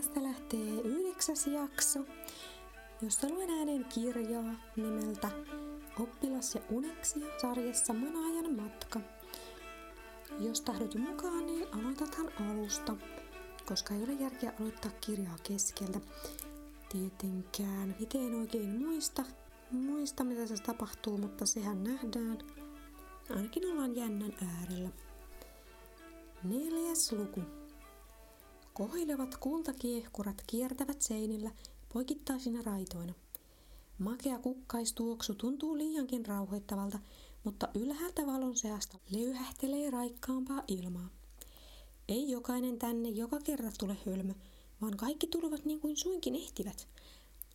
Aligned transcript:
Tästä 0.00 0.22
lähtee 0.22 0.80
yhdeksäs 0.84 1.46
jakso, 1.46 2.00
josta 3.02 3.28
luen 3.28 3.50
ääneen 3.50 3.84
kirjaa 3.84 4.54
nimeltä 4.76 5.30
Oppilas 6.00 6.54
ja 6.54 6.60
uneksia 6.70 7.26
sarjassa 7.40 7.92
Manaajan 7.92 8.54
matka. 8.56 9.00
Jos 10.38 10.60
tahdot 10.60 10.94
mukaan, 10.94 11.46
niin 11.46 11.66
aloitathan 11.72 12.30
alusta, 12.50 12.96
koska 13.66 13.94
ei 13.94 14.02
ole 14.02 14.12
järkeä 14.12 14.52
aloittaa 14.60 14.90
kirjaa 15.00 15.36
keskeltä. 15.42 16.00
Tietenkään, 16.88 17.96
itse 17.98 18.18
en 18.18 18.34
oikein 18.34 18.78
muista, 18.78 19.24
muista 19.70 20.24
mitä 20.24 20.46
se 20.46 20.62
tapahtuu, 20.62 21.18
mutta 21.18 21.46
sehän 21.46 21.84
nähdään. 21.84 22.38
Ainakin 23.36 23.72
ollaan 23.72 23.96
jännän 23.96 24.32
äärellä. 24.42 24.88
Neljäs 26.44 27.12
luku. 27.12 27.59
Kohilevat 28.80 29.36
kultakiehkurat 29.36 30.42
kiertävät 30.46 31.02
seinillä 31.02 31.50
poikittaisina 31.92 32.62
raitoina. 32.62 33.12
Makea 33.98 34.38
kukkaistuoksu 34.38 35.34
tuntuu 35.34 35.78
liiankin 35.78 36.26
rauhoittavalta, 36.26 36.98
mutta 37.44 37.68
ylhäältä 37.74 38.26
valon 38.26 38.56
seasta 38.56 38.98
löyhähtelee 39.10 39.90
raikkaampaa 39.90 40.62
ilmaa. 40.68 41.08
Ei 42.08 42.30
jokainen 42.30 42.78
tänne 42.78 43.08
joka 43.08 43.38
kerta 43.38 43.70
tule 43.78 43.96
hölmö, 44.06 44.34
vaan 44.80 44.96
kaikki 44.96 45.26
tulevat 45.26 45.64
niin 45.64 45.80
kuin 45.80 45.96
suinkin 45.96 46.34
ehtivät. 46.34 46.88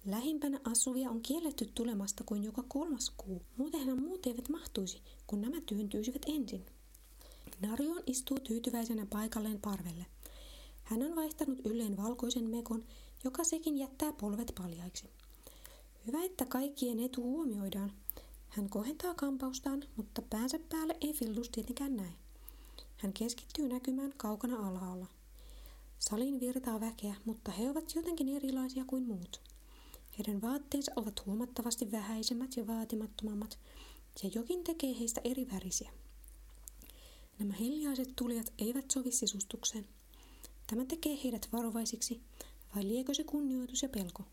Lähimpänä 0.05 0.59
asuvia 0.63 1.09
on 1.09 1.21
kielletty 1.21 1.71
tulemasta 1.75 2.23
kuin 2.25 2.43
joka 2.43 2.63
kolmas 2.67 3.13
kuu. 3.17 3.41
Muutenhan 3.57 4.03
muut 4.03 4.25
eivät 4.25 4.49
mahtuisi, 4.49 5.01
kun 5.27 5.41
nämä 5.41 5.61
työntyisivät 5.61 6.21
ensin. 6.27 6.65
Narion 7.61 8.03
istuu 8.05 8.39
tyytyväisenä 8.39 9.05
paikalleen 9.09 9.61
parvelle. 9.61 10.05
Hän 10.85 11.03
on 11.03 11.15
vaihtanut 11.15 11.59
ylleen 11.65 11.97
valkoisen 11.97 12.49
mekon, 12.49 12.83
joka 13.23 13.43
sekin 13.43 13.77
jättää 13.77 14.13
polvet 14.13 14.51
paljaiksi. 14.57 15.09
Hyvä, 16.07 16.23
että 16.23 16.45
kaikkien 16.45 16.99
etu 16.99 17.23
huomioidaan. 17.23 17.91
Hän 18.47 18.69
kohentaa 18.69 19.13
kampaustaan, 19.13 19.83
mutta 19.95 20.21
päänsä 20.21 20.59
päälle 20.69 20.97
ei 21.01 21.13
Fillus 21.13 21.49
tietenkään 21.49 21.95
näe. 21.95 22.13
Hän 22.97 23.13
keskittyy 23.13 23.67
näkymään 23.69 24.13
kaukana 24.17 24.67
alhaalla. 24.67 25.07
Salin 25.99 26.39
virtaa 26.39 26.79
väkeä, 26.79 27.15
mutta 27.25 27.51
he 27.51 27.69
ovat 27.69 27.95
jotenkin 27.95 28.29
erilaisia 28.29 28.85
kuin 28.87 29.03
muut. 29.03 29.41
Heidän 30.17 30.41
vaatteensa 30.41 30.91
ovat 30.95 31.25
huomattavasti 31.25 31.91
vähäisemmät 31.91 32.57
ja 32.57 32.67
vaatimattomammat, 32.67 33.59
ja 34.23 34.29
jokin 34.35 34.63
tekee 34.63 34.99
heistä 34.99 35.21
eri 35.23 35.47
värisiä. 35.53 35.91
Nämä 37.39 37.53
hiljaiset 37.53 38.15
tulijat 38.15 38.53
eivät 38.57 38.91
sovi 38.91 39.11
sisustukseen. 39.11 39.87
Tämä 40.67 40.85
tekee 40.85 41.19
heidät 41.23 41.49
varovaisiksi, 41.53 42.21
vai 42.75 42.87
liekö 42.87 43.13
se 43.13 43.23
kunnioitus 43.23 43.83
ja 43.83 43.89
pelko? 43.89 44.23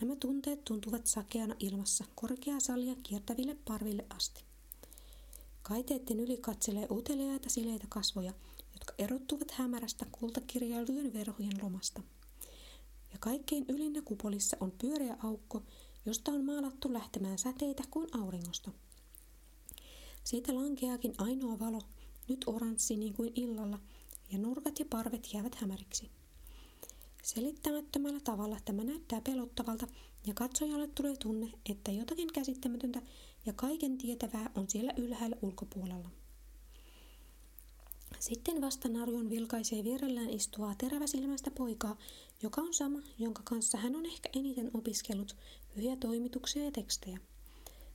Nämä 0.00 0.16
tunteet 0.16 0.64
tuntuvat 0.64 1.06
sakeana 1.06 1.54
ilmassa 1.60 2.04
korkeaa 2.14 2.60
salia 2.60 2.94
kiertäville 3.02 3.56
parville 3.64 4.06
asti. 4.10 4.44
Kaiteiden 5.62 6.20
yli 6.20 6.36
katselee 6.36 6.86
uteliaita 6.90 7.50
sileitä 7.50 7.86
kasvoja, 7.88 8.32
jotka 8.72 8.94
erottuvat 8.98 9.50
hämärästä 9.50 10.06
kultakirjailujen 10.12 11.12
verhojen 11.12 11.62
lomasta. 11.62 12.02
Ja 13.12 13.18
kaikkein 13.20 13.64
ylinnä 13.68 14.02
kupolissa 14.02 14.56
on 14.60 14.70
pyöreä 14.70 15.16
aukko, 15.22 15.62
josta 16.06 16.30
on 16.32 16.44
maalattu 16.44 16.92
lähtemään 16.92 17.38
säteitä 17.38 17.82
kuin 17.90 18.08
auringosta. 18.12 18.70
Siitä 20.24 20.54
lankeakin 20.54 21.14
ainoa 21.18 21.58
valo, 21.58 21.82
nyt 22.28 22.44
oranssi 22.46 22.96
niin 22.96 23.14
kuin 23.14 23.32
illalla, 23.34 23.78
ja 24.32 24.38
nurkat 24.38 24.78
ja 24.78 24.84
parvet 24.90 25.34
jäävät 25.34 25.54
hämäriksi. 25.54 26.10
Selittämättömällä 27.22 28.20
tavalla 28.20 28.58
tämä 28.64 28.84
näyttää 28.84 29.20
pelottavalta 29.20 29.86
ja 30.26 30.34
katsojalle 30.34 30.86
tulee 30.86 31.16
tunne, 31.16 31.52
että 31.70 31.90
jotakin 31.90 32.32
käsittämätöntä 32.32 33.02
ja 33.46 33.52
kaiken 33.52 33.98
tietävää 33.98 34.50
on 34.54 34.70
siellä 34.70 34.92
ylhäällä 34.96 35.36
ulkopuolella. 35.42 36.10
Sitten 38.18 38.60
vasta 38.60 38.88
Narjon 38.88 39.30
vilkaisee 39.30 39.84
vierellään 39.84 40.30
istuvaa 40.30 40.74
teräväsilmäistä 40.78 41.50
poikaa, 41.50 41.96
joka 42.42 42.60
on 42.60 42.74
sama, 42.74 42.98
jonka 43.18 43.42
kanssa 43.44 43.78
hän 43.78 43.96
on 43.96 44.06
ehkä 44.06 44.28
eniten 44.36 44.70
opiskellut 44.74 45.36
hyviä 45.76 45.96
toimituksia 45.96 46.64
ja 46.64 46.70
tekstejä. 46.70 47.18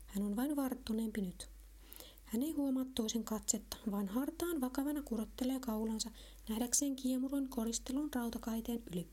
Hän 0.06 0.23
on 0.23 0.35
vain 0.35 0.56
varttuneempi 0.56 1.22
nyt. 1.22 1.50
Hän 2.29 2.44
ei 2.44 2.51
huomaa 2.51 2.85
toisen 2.95 3.23
katsetta, 3.23 3.78
vaan 3.91 4.07
hartaan 4.07 4.62
vakavana 4.62 5.01
kurottelee 5.01 5.59
kaulansa 5.59 6.12
nähdäkseen 6.50 6.95
kiemuron 6.95 7.50
koristelun 7.50 8.09
rautakaiteen 8.16 8.84
yli. 8.91 9.07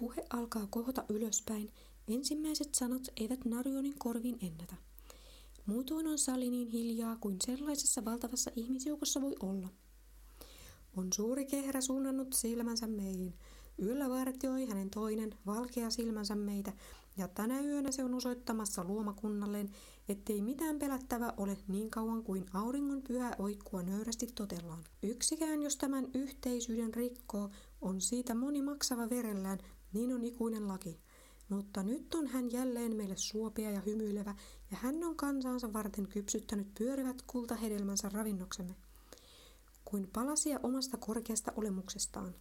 Puhe 0.00 0.24
alkaa 0.30 0.66
kohota 0.66 1.04
ylöspäin. 1.08 1.72
Ensimmäiset 2.08 2.74
sanat 2.74 3.02
eivät 3.16 3.44
Narionin 3.44 3.94
korviin 3.98 4.38
ennätä. 4.42 4.74
Muutoin 5.66 6.06
on 6.06 6.18
sali 6.18 6.50
niin 6.50 6.68
hiljaa 6.68 7.16
kuin 7.16 7.36
sellaisessa 7.46 8.04
valtavassa 8.04 8.50
ihmisjoukossa 8.56 9.20
voi 9.20 9.34
olla. 9.40 9.68
On 10.96 11.12
suuri 11.12 11.46
kehrä 11.46 11.80
suunnannut 11.80 12.32
silmänsä 12.32 12.86
meihin. 12.86 13.34
Yllä 13.78 14.10
vartioi 14.10 14.66
hänen 14.66 14.90
toinen 14.90 15.34
valkea 15.46 15.90
silmänsä 15.90 16.34
meitä, 16.34 16.72
ja 17.16 17.28
tänä 17.28 17.60
yönä 17.60 17.92
se 17.92 18.04
on 18.04 18.14
osoittamassa 18.14 18.84
luomakunnalleen, 18.84 19.70
ettei 20.08 20.42
mitään 20.42 20.78
pelättävä 20.78 21.34
ole 21.36 21.58
niin 21.68 21.90
kauan 21.90 22.22
kuin 22.22 22.46
auringon 22.52 23.02
pyhä 23.02 23.36
oikkua 23.38 23.82
nöyrästi 23.82 24.26
totellaan. 24.34 24.84
Yksikään, 25.02 25.62
jos 25.62 25.76
tämän 25.76 26.08
yhteisyyden 26.14 26.94
rikkoo, 26.94 27.50
on 27.80 28.00
siitä 28.00 28.34
moni 28.34 28.62
maksava 28.62 29.10
verellään, 29.10 29.58
niin 29.92 30.14
on 30.14 30.24
ikuinen 30.24 30.68
laki. 30.68 31.00
Mutta 31.48 31.82
nyt 31.82 32.14
on 32.14 32.26
hän 32.26 32.52
jälleen 32.52 32.96
meille 32.96 33.16
suopea 33.16 33.70
ja 33.70 33.80
hymyilevä, 33.80 34.34
ja 34.70 34.76
hän 34.76 35.04
on 35.04 35.16
kansansa 35.16 35.72
varten 35.72 36.08
kypsyttänyt 36.08 36.74
pyörivät 36.78 37.22
kultahedelmänsä 37.26 38.08
ravinnoksemme, 38.08 38.76
kuin 39.84 40.10
palasia 40.12 40.60
omasta 40.62 40.96
korkeasta 40.96 41.52
olemuksestaan. 41.56 42.34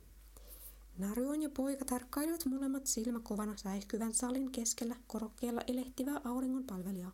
Narjon 1.00 1.42
ja 1.42 1.50
poika 1.50 1.86
tarkkailivat 1.86 2.46
molemmat 2.46 2.88
silmäkovana 2.88 3.58
säihkyvän 3.58 4.14
salin 4.14 4.52
keskellä 4.52 4.96
korokkeella 5.08 5.62
elehtivää 5.68 6.22
auringon 6.24 6.64
palvelijaa. 6.64 7.12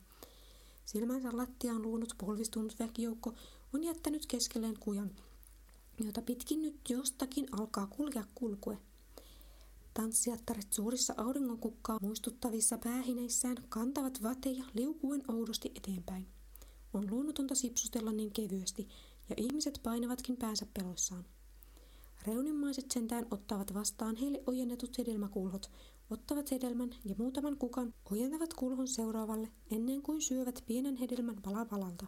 Silmänsä 0.85 1.37
lattiaan 1.37 1.81
luunut 1.81 2.13
polvistunut 2.17 2.79
väkijoukko 2.79 3.33
on 3.73 3.83
jättänyt 3.83 4.25
keskelleen 4.25 4.79
kujan, 4.79 5.11
jota 6.03 6.21
pitkin 6.21 6.61
nyt 6.61 6.79
jostakin 6.89 7.47
alkaa 7.51 7.87
kulkea 7.87 8.23
kulkue. 8.35 8.77
Tanssijattaret 9.93 10.73
suurissa 10.73 11.13
auringonkukkaa 11.17 11.99
muistuttavissa 12.01 12.77
päähineissään 12.77 13.57
kantavat 13.69 14.23
vateja 14.23 14.63
liukuen 14.73 15.23
oudosti 15.27 15.71
eteenpäin. 15.75 16.27
On 16.93 17.11
luonnotonta 17.11 17.55
sipsustella 17.55 18.11
niin 18.11 18.31
kevyesti, 18.31 18.87
ja 19.29 19.35
ihmiset 19.37 19.79
painavatkin 19.83 20.37
päänsä 20.37 20.65
peloissaan. 20.73 21.25
Reunimmaiset 22.27 22.91
sentään 22.91 23.25
ottavat 23.31 23.73
vastaan 23.73 24.15
heille 24.15 24.43
ojennetut 24.47 24.97
hedelmäkulhot, 24.97 25.71
ottavat 26.09 26.51
hedelmän 26.51 26.89
ja 27.05 27.15
muutaman 27.17 27.57
kukan 27.57 27.93
ojentavat 28.11 28.53
kulhon 28.53 28.87
seuraavalle 28.87 29.51
ennen 29.71 30.01
kuin 30.01 30.21
syövät 30.21 30.63
pienen 30.67 30.95
hedelmän 30.95 31.41
pala 31.41 31.65
palalta. 31.65 32.05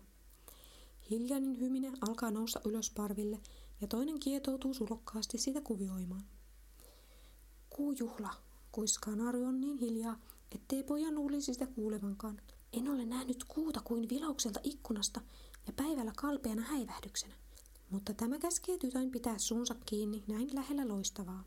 Hiljainen 1.09 1.59
hyminä 1.59 1.91
alkaa 2.01 2.31
nousta 2.31 2.61
ylös 2.65 2.91
parville 2.95 3.39
ja 3.81 3.87
toinen 3.87 4.19
kietoutuu 4.19 4.73
sulokkaasti 4.73 5.37
sitä 5.37 5.61
kuvioimaan. 5.61 6.23
Kuujuhla, 7.69 8.33
kuiskaa 8.71 9.15
Narjon 9.15 9.61
niin 9.61 9.77
hiljaa, 9.77 10.19
ettei 10.51 10.83
pojan 10.83 11.15
luulisi 11.15 11.53
sitä 11.53 11.67
kuulevankaan. 11.67 12.41
En 12.73 12.89
ole 12.89 13.05
nähnyt 13.05 13.43
kuuta 13.43 13.81
kuin 13.83 14.09
vilaukselta 14.09 14.59
ikkunasta 14.63 15.21
ja 15.67 15.73
päivällä 15.73 16.11
kalpeana 16.17 16.61
häivähdyksenä. 16.61 17.33
Mutta 17.89 18.13
tämä 18.13 18.39
käskee 18.39 18.77
tytön 18.77 19.11
pitää 19.11 19.37
suunsa 19.37 19.75
kiinni 19.85 20.23
näin 20.27 20.49
lähellä 20.55 20.87
loistavaa. 20.87 21.43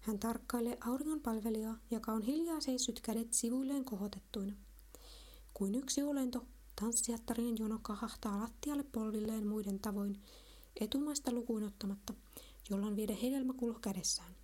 Hän 0.00 0.18
tarkkailee 0.18 0.78
auringon 0.80 1.20
palvelijaa, 1.20 1.78
joka 1.90 2.12
on 2.12 2.22
hiljaa 2.22 2.60
seissyt 2.60 3.00
kädet 3.00 3.32
sivuilleen 3.32 3.84
kohotettuina. 3.84 4.54
Kuin 5.54 5.74
yksi 5.74 6.02
olento, 6.02 6.46
tanssijattarien 6.80 7.58
jono 7.58 7.78
kahahtaa 7.82 8.40
lattialle 8.40 8.82
polvilleen 8.82 9.46
muiden 9.46 9.80
tavoin, 9.80 10.22
etumaista 10.80 11.32
lukuun 11.32 11.62
ottamatta, 11.62 12.14
jolla 12.70 12.86
on 12.86 12.96
viiden 12.96 13.16
hedelmäkulho 13.16 13.78
kädessään. 13.78 14.36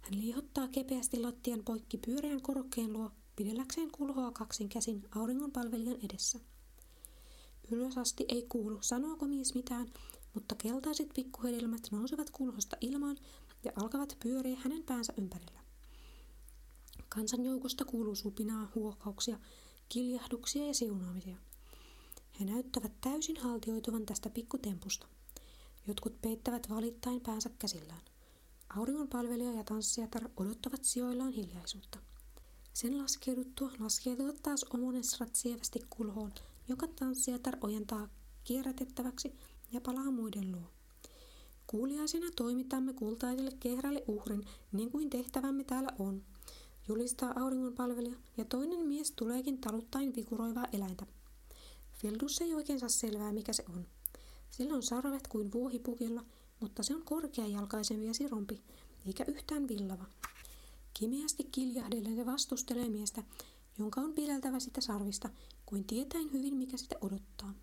Hän 0.00 0.18
liihottaa 0.18 0.68
kepeästi 0.68 1.20
lattian 1.20 1.64
poikki 1.64 1.98
pyöreän 1.98 2.42
korokkeen 2.42 2.92
luo, 2.92 3.10
pidelläkseen 3.36 3.90
kulhoa 3.90 4.32
kaksin 4.32 4.68
käsin 4.68 5.08
auringon 5.14 5.52
palvelijan 5.52 5.98
edessä. 6.10 6.40
Ylös 7.70 7.98
asti 7.98 8.24
ei 8.28 8.46
kuulu, 8.48 8.78
sanooko 8.82 9.26
mies 9.26 9.54
mitään, 9.54 9.92
mutta 10.34 10.54
keltaiset 10.54 11.08
pikkuhedelmät 11.14 11.88
nousevat 11.90 12.30
kulhosta 12.30 12.76
ilmaan 12.80 13.16
ja 13.64 13.72
alkavat 13.76 14.16
pyöriä 14.22 14.56
hänen 14.62 14.82
päänsä 14.82 15.12
ympärillä. 15.18 15.60
Kansanjoukosta 17.08 17.84
kuuluu 17.84 18.14
supinaa, 18.14 18.72
huokauksia, 18.74 19.38
kiljahduksia 19.88 20.66
ja 20.66 20.74
siunaamisia. 20.74 21.36
He 22.40 22.44
näyttävät 22.44 22.92
täysin 23.00 23.36
haltioituvan 23.36 24.06
tästä 24.06 24.30
pikkutempusta. 24.30 25.06
Jotkut 25.86 26.20
peittävät 26.22 26.70
valittain 26.70 27.20
päänsä 27.20 27.50
käsillään. 27.58 28.02
Auringonpalvelija 28.76 29.52
ja 29.52 29.64
tanssijatar 29.64 30.30
odottavat 30.36 30.84
sijoillaan 30.84 31.32
hiljaisuutta. 31.32 31.98
Sen 32.72 32.98
laskeuduttua 32.98 33.72
laskeutuvat 33.78 34.42
taas 34.42 34.64
omonesrat 34.64 35.34
sievästi 35.34 35.80
kulhoon, 35.90 36.32
joka 36.68 36.86
tanssijatar 36.86 37.56
ojentaa 37.60 38.08
kierrätettäväksi 38.44 39.34
ja 39.72 39.80
palaa 39.80 40.10
muiden 40.10 40.52
luo. 40.52 40.70
Kuuliaisena 41.66 42.26
toimitamme 42.36 42.92
kultaiselle 42.92 43.52
kehrälle 43.60 44.04
uhrin, 44.08 44.44
niin 44.72 44.90
kuin 44.90 45.10
tehtävämme 45.10 45.64
täällä 45.64 45.90
on, 45.98 46.22
julistaa 46.88 47.32
auringonpalvelija, 47.36 48.16
ja 48.36 48.44
toinen 48.44 48.86
mies 48.86 49.10
tuleekin 49.10 49.60
taluttain 49.60 50.14
vikuroivaa 50.16 50.66
eläintä. 50.72 51.06
Fildus 51.92 52.40
ei 52.40 52.54
oikein 52.54 52.80
saa 52.80 52.88
selvää, 52.88 53.32
mikä 53.32 53.52
se 53.52 53.64
on. 53.68 53.86
Sillä 54.50 54.74
on 54.74 54.82
sarvet 54.82 55.28
kuin 55.28 55.52
vuohipukilla, 55.52 56.24
mutta 56.60 56.82
se 56.82 56.94
on 56.94 57.02
korkeajalkaisempi 57.02 58.06
ja 58.06 58.14
sirompi, 58.14 58.62
eikä 59.06 59.24
yhtään 59.24 59.68
villava. 59.68 60.04
Kimeästi 60.94 61.44
kiljahdellen 61.44 62.16
se 62.16 62.26
vastustelee 62.26 62.88
miestä, 62.88 63.22
jonka 63.78 64.00
on 64.00 64.12
pideltävä 64.12 64.60
sitä 64.60 64.80
sarvista, 64.80 65.30
kuin 65.66 65.84
tietäen 65.84 66.32
hyvin, 66.32 66.56
mikä 66.56 66.76
sitä 66.76 66.96
odottaa. 67.00 67.54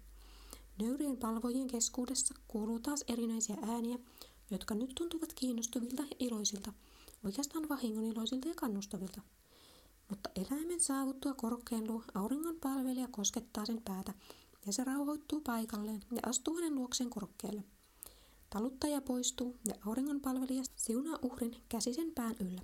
Nöyrien 0.81 1.17
palvojien 1.17 1.67
keskuudessa 1.67 2.35
kuuluu 2.47 2.79
taas 2.79 3.03
erinäisiä 3.07 3.57
ääniä, 3.61 3.99
jotka 4.51 4.75
nyt 4.75 4.91
tuntuvat 4.95 5.33
kiinnostuvilta 5.33 6.01
ja 6.01 6.15
iloisilta, 6.19 6.73
oikeastaan 7.25 7.69
vahingoniloisilta 7.69 8.47
ja 8.47 8.53
kannustavilta. 8.55 9.21
Mutta 10.09 10.29
eläimen 10.35 10.79
saavuttua 10.79 11.33
korkean 11.33 11.87
luo 11.87 12.03
auringon 12.13 12.55
palvelija 12.61 13.07
koskettaa 13.11 13.65
sen 13.65 13.81
päätä, 13.85 14.13
ja 14.65 14.73
se 14.73 14.83
rauhoittuu 14.83 15.41
paikalleen 15.41 16.03
ja 16.11 16.19
astuu 16.25 16.55
hänen 16.55 16.75
luokseen 16.75 17.09
korkealle. 17.09 17.63
Taluttaja 18.49 19.01
poistuu 19.01 19.57
ja 19.67 19.75
auringon 19.85 20.21
palvelija 20.21 20.63
siunaa 20.75 21.19
uhrin 21.21 21.55
käsisen 21.69 22.11
pään 22.11 22.35
yllä. 22.39 22.61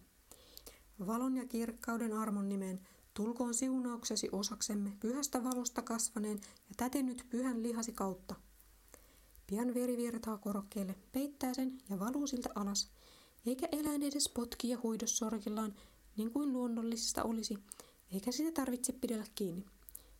Valon 1.07 1.37
ja 1.37 1.45
kirkkauden 1.45 2.13
armon 2.13 2.49
nimeen 2.49 2.87
tulkoon 3.17 3.53
siunauksesi 3.53 4.29
osaksemme 4.31 4.93
pyhästä 4.99 5.43
valosta 5.43 5.81
kasvaneen 5.81 6.37
ja 6.69 6.75
tätennyt 6.77 7.25
pyhän 7.29 7.63
lihasi 7.63 7.91
kautta. 7.91 8.35
Pian 9.47 9.73
veri 9.73 9.97
virtaa 9.97 10.37
korokkeelle, 10.37 10.95
peittää 11.11 11.53
sen 11.53 11.77
ja 11.89 11.99
valuu 11.99 12.27
siltä 12.27 12.49
alas, 12.55 12.91
eikä 13.45 13.67
eläin 13.71 14.03
edes 14.03 14.29
potki 14.29 14.69
ja 14.69 14.77
huidos 14.83 15.17
sorkillaan, 15.17 15.73
niin 16.17 16.31
kuin 16.31 16.53
luonnollisesta 16.53 17.23
olisi, 17.23 17.57
eikä 18.11 18.31
sitä 18.31 18.51
tarvitse 18.51 18.93
pidellä 18.93 19.25
kiinni. 19.35 19.65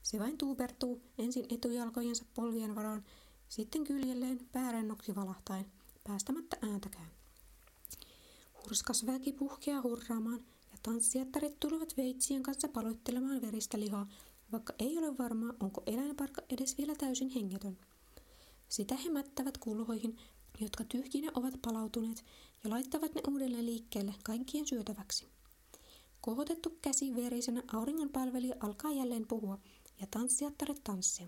Se 0.03 0.19
vain 0.19 0.37
tuupertuu 0.37 1.01
ensin 1.17 1.45
etujalkojensa 1.49 2.25
polvien 2.33 2.75
varaan, 2.75 3.05
sitten 3.49 3.83
kyljelleen 3.83 4.39
päärennoksi 4.51 5.15
valahtaen, 5.15 5.65
päästämättä 6.03 6.57
ääntäkään. 6.61 7.11
Hurskas 8.63 9.05
väki 9.05 9.33
puhkeaa 9.33 9.81
hurraamaan, 9.81 10.45
tanssijattarit 10.87 11.59
tulevat 11.59 11.97
veitsien 11.97 12.43
kanssa 12.43 12.67
paloittelemaan 12.67 13.41
veristä 13.41 13.79
lihaa, 13.79 14.09
vaikka 14.51 14.73
ei 14.79 14.97
ole 14.97 15.17
varmaa, 15.17 15.53
onko 15.59 15.83
eläinparkka 15.85 16.41
edes 16.49 16.77
vielä 16.77 16.95
täysin 16.95 17.29
hengetön. 17.29 17.77
Sitä 18.69 18.95
he 18.95 19.09
mättävät 19.09 19.57
kulhoihin, 19.57 20.17
jotka 20.59 20.83
tyhjinä 20.83 21.31
ovat 21.35 21.53
palautuneet, 21.61 22.25
ja 22.63 22.69
laittavat 22.69 23.15
ne 23.15 23.21
uudelleen 23.27 23.65
liikkeelle 23.65 24.13
kaikkien 24.23 24.67
syötäväksi. 24.67 25.27
Kohotettu 26.21 26.77
käsi 26.81 27.15
verisenä 27.15 27.63
auringonpalvelija 27.73 28.55
alkaa 28.59 28.91
jälleen 28.91 29.27
puhua, 29.27 29.59
ja 30.01 30.07
tanssijattaret 30.11 30.81
tanssia. 30.83 31.27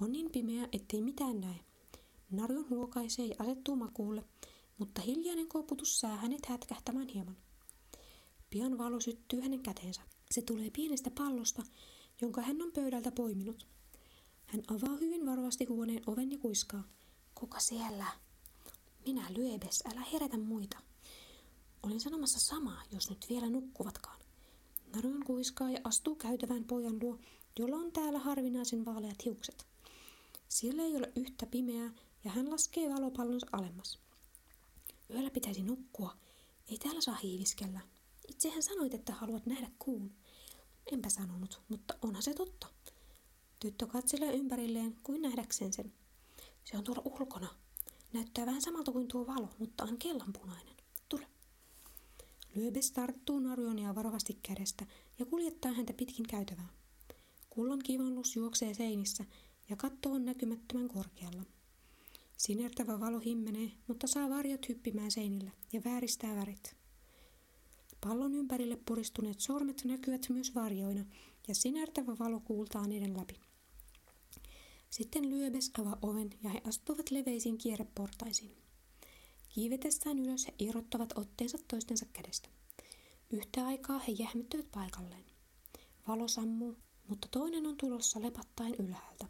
On 0.00 0.12
niin 0.12 0.30
pimeä, 0.30 0.68
ettei 0.72 1.02
mitään 1.02 1.40
näe. 1.40 1.60
Narjon 2.30 2.68
huokaisee 2.70 3.26
ja 3.26 3.34
asettuu 3.38 3.76
makuulle, 3.76 4.24
mutta 4.78 5.00
hiljainen 5.02 5.48
koputus 5.48 6.00
saa 6.00 6.16
hänet 6.16 6.46
hätkähtämään 6.46 7.08
hieman. 7.08 7.47
Pian 8.50 8.78
valo 8.78 9.00
syttyy 9.00 9.40
hänen 9.40 9.62
käteensä. 9.62 10.00
Se 10.30 10.42
tulee 10.42 10.70
pienestä 10.70 11.10
pallosta, 11.10 11.62
jonka 12.20 12.42
hän 12.42 12.62
on 12.62 12.72
pöydältä 12.72 13.12
poiminut. 13.12 13.66
Hän 14.46 14.62
avaa 14.68 14.96
hyvin 14.96 15.26
varovasti 15.26 15.64
huoneen 15.64 16.02
oven 16.06 16.32
ja 16.32 16.38
kuiskaa. 16.38 16.84
Kuka 17.34 17.60
siellä? 17.60 18.06
Minä 19.06 19.26
lyöbes, 19.36 19.82
älä 19.92 20.00
herätä 20.12 20.38
muita. 20.38 20.78
Olin 21.82 22.00
sanomassa 22.00 22.40
samaa, 22.40 22.82
jos 22.92 23.10
nyt 23.10 23.26
vielä 23.28 23.50
nukkuvatkaan. 23.50 24.20
Narun 24.94 25.24
kuiskaa 25.24 25.70
ja 25.70 25.80
astuu 25.84 26.14
käytävään 26.14 26.64
pojan 26.64 26.98
luo, 27.02 27.18
jolla 27.58 27.76
on 27.76 27.92
täällä 27.92 28.18
harvinaisen 28.18 28.84
vaaleat 28.84 29.24
hiukset. 29.24 29.66
Siellä 30.48 30.82
ei 30.82 30.96
ole 30.96 31.12
yhtä 31.16 31.46
pimeää 31.46 31.92
ja 32.24 32.30
hän 32.30 32.50
laskee 32.50 32.90
valopallonsa 32.90 33.46
alemmas. 33.52 33.98
Yöllä 35.10 35.30
pitäisi 35.30 35.62
nukkua. 35.62 36.16
Ei 36.70 36.78
täällä 36.78 37.00
saa 37.00 37.18
hiiviskellä. 37.22 37.80
Itsehän 38.28 38.62
sanoit, 38.62 38.94
että 38.94 39.12
haluat 39.12 39.46
nähdä 39.46 39.70
kuun. 39.78 40.14
Enpä 40.92 41.08
sanonut, 41.08 41.62
mutta 41.68 41.94
onhan 42.02 42.22
se 42.22 42.34
totta. 42.34 42.66
Tyttö 43.60 43.86
katselee 43.86 44.32
ympärilleen 44.32 44.96
kuin 45.02 45.22
nähdäkseen 45.22 45.72
sen. 45.72 45.92
Se 46.64 46.76
on 46.76 46.84
tuolla 46.84 47.02
ulkona. 47.04 47.48
Näyttää 48.12 48.46
vähän 48.46 48.62
samalta 48.62 48.92
kuin 48.92 49.08
tuo 49.08 49.26
valo, 49.26 49.48
mutta 49.58 49.84
on 49.84 49.98
kellanpunainen. 49.98 50.76
Tule. 51.08 51.26
Lyöbes 52.54 52.90
tarttuu 52.90 53.38
Narionia 53.38 53.94
varovasti 53.94 54.38
kädestä 54.42 54.86
ja 55.18 55.26
kuljettaa 55.26 55.72
häntä 55.72 55.92
pitkin 55.92 56.26
käytävää. 56.26 56.68
Kullan 57.50 57.78
kivannus 57.78 58.36
juoksee 58.36 58.74
seinissä 58.74 59.24
ja 59.70 59.76
katto 59.76 60.12
on 60.12 60.24
näkymättömän 60.24 60.88
korkealla. 60.88 61.42
Sinertävä 62.36 63.00
valo 63.00 63.18
himmenee, 63.18 63.72
mutta 63.86 64.06
saa 64.06 64.30
varjot 64.30 64.68
hyppimään 64.68 65.10
seinillä 65.10 65.50
ja 65.72 65.80
vääristää 65.84 66.36
värit. 66.36 66.77
Pallon 68.00 68.34
ympärille 68.34 68.78
puristuneet 68.86 69.40
sormet 69.40 69.84
näkyvät 69.84 70.26
myös 70.28 70.54
varjoina 70.54 71.04
ja 71.48 71.54
sinertävä 71.54 72.16
valo 72.18 72.40
kuultaa 72.40 72.86
niiden 72.86 73.16
läpi. 73.16 73.34
Sitten 74.90 75.30
lyöbes 75.30 75.70
avaa 75.78 75.98
oven 76.02 76.30
ja 76.42 76.50
he 76.50 76.60
astuvat 76.68 77.10
leveisiin 77.10 77.58
kierreportaisiin. 77.58 78.56
Kiivetessään 79.48 80.18
ylös 80.18 80.46
he 80.46 80.54
irrottavat 80.58 81.18
otteensa 81.18 81.58
toistensa 81.68 82.06
kädestä. 82.12 82.48
Yhtä 83.30 83.66
aikaa 83.66 83.98
he 83.98 84.12
jähmettyvät 84.12 84.70
paikalleen. 84.72 85.24
Valo 86.08 86.28
sammuu, 86.28 86.76
mutta 87.08 87.28
toinen 87.30 87.66
on 87.66 87.76
tulossa 87.76 88.22
lepattaen 88.22 88.74
ylhäältä. 88.74 89.26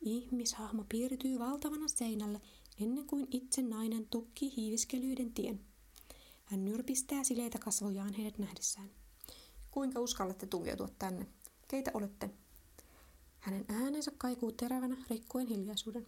Ihmishahmo 0.00 0.84
piirtyy 0.88 1.38
valtavana 1.38 1.88
seinälle 1.88 2.40
ennen 2.80 3.06
kuin 3.06 3.26
itse 3.30 3.62
nainen 3.62 4.06
tukkii 4.06 4.56
hiiviskelyiden 4.56 5.34
tien. 5.34 5.67
Hän 6.50 6.64
nyrpistää 6.64 7.24
sileitä 7.24 7.58
kasvojaan 7.58 8.12
heidät 8.12 8.38
nähdessään. 8.38 8.90
Kuinka 9.70 10.00
uskallatte 10.00 10.46
tunkeutua 10.46 10.88
tänne? 10.98 11.26
Keitä 11.68 11.90
olette? 11.94 12.30
Hänen 13.38 13.64
äänensä 13.68 14.12
kaikuu 14.18 14.52
terävänä 14.52 14.96
rikkoen 15.10 15.46
hiljaisuuden. 15.46 16.06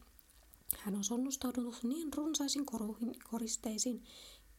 Hän 0.79 0.95
on 0.95 1.05
sonnustautunut 1.05 1.83
niin 1.83 2.09
runsaisin 2.17 2.67
koruihin 2.67 3.15
koristeisiin, 3.31 4.05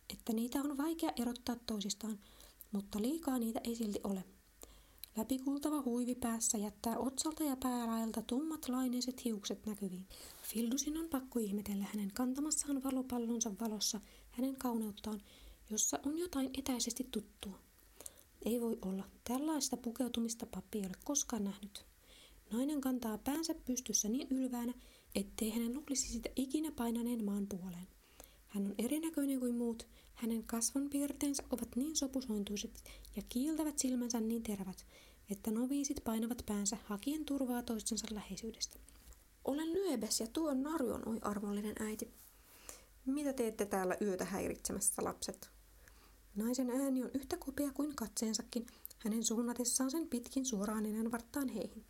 että 0.10 0.34
niitä 0.34 0.60
on 0.60 0.78
vaikea 0.78 1.12
erottaa 1.16 1.56
toisistaan, 1.66 2.20
mutta 2.72 3.02
liikaa 3.02 3.40
niitä 3.40 3.62
ei 3.64 3.76
silti 3.76 4.00
ole. 4.04 4.24
Läpikultava 5.18 5.82
huivi 5.82 6.16
päässä 6.16 6.58
jättää 6.58 6.98
otsalta 6.98 7.44
ja 7.44 7.56
päälaelta 7.56 8.22
tummat 8.22 8.70
laineiset 8.70 9.26
hiukset 9.26 9.66
näkyviin. 9.66 10.08
Fildusin 10.44 10.98
on 10.98 11.10
pakko 11.10 11.40
ihmetellä 11.40 11.86
hänen 11.94 12.12
kantamassaan 12.14 12.84
valopallonsa 12.84 13.52
valossa 13.62 14.02
hänen 14.32 14.56
kauneuttaan, 14.56 15.22
jossa 15.72 16.00
on 16.06 16.18
jotain 16.18 16.50
etäisesti 16.58 17.08
tuttua. 17.12 17.60
Ei 18.46 18.62
voi 18.62 18.78
olla. 18.82 19.04
Tällaista 19.24 19.78
pukeutumista 19.78 20.46
pappi 20.46 20.78
ei 20.78 20.86
ole 20.86 20.96
koskaan 21.04 21.44
nähnyt. 21.44 21.86
Nainen 22.52 22.82
kantaa 22.82 23.18
päänsä 23.18 23.54
pystyssä 23.66 24.10
niin 24.10 24.28
ylväänä, 24.32 24.74
ettei 25.16 25.50
hänen 25.50 25.74
luulisi 25.74 26.08
sitä 26.08 26.30
ikinä 26.36 26.72
painaneen 26.72 27.26
maan 27.26 27.48
puoleen. 27.48 27.88
Hän 28.48 28.66
on 28.66 28.76
erinäköinen 28.78 29.40
kuin 29.40 29.56
muut, 29.56 29.88
hänen 30.14 30.44
kasvonpiirteensä 30.44 31.44
ovat 31.50 31.76
niin 31.76 31.96
sopusointuiset 31.96 32.84
ja 33.16 33.22
kiiltävät 33.30 33.80
silmänsä 33.80 34.20
niin 34.20 34.44
terävät, 34.44 34.86
että 35.30 35.52
noviisit 35.52 36.04
painavat 36.04 36.44
päänsä 36.46 36.78
hakien 36.86 37.26
turvaa 37.26 37.64
toistensa 37.64 38.08
läheisyydestä. 38.12 38.80
Olen 39.46 39.74
lyöbes 39.74 40.20
ja 40.20 40.28
tuon 40.28 40.64
narjon, 40.64 41.08
oi 41.08 41.20
armollinen 41.22 41.76
äiti. 41.80 42.14
Mitä 43.06 43.34
teette 43.34 43.66
täällä 43.66 43.98
yötä 44.02 44.26
häiritsemässä, 44.26 45.04
lapset? 45.04 45.61
Naisen 46.36 46.70
ääni 46.70 47.04
on 47.04 47.12
yhtä 47.14 47.38
kopea 47.38 47.72
kuin 47.74 47.96
katseensakin, 47.96 48.68
hänen 48.98 49.24
suunnatessaan 49.24 49.92
sen 49.92 50.08
pitkin 50.08 50.46
suoraan 50.46 50.84
nenän 50.84 51.12
varttaan 51.12 51.50
heihin. 51.50 51.86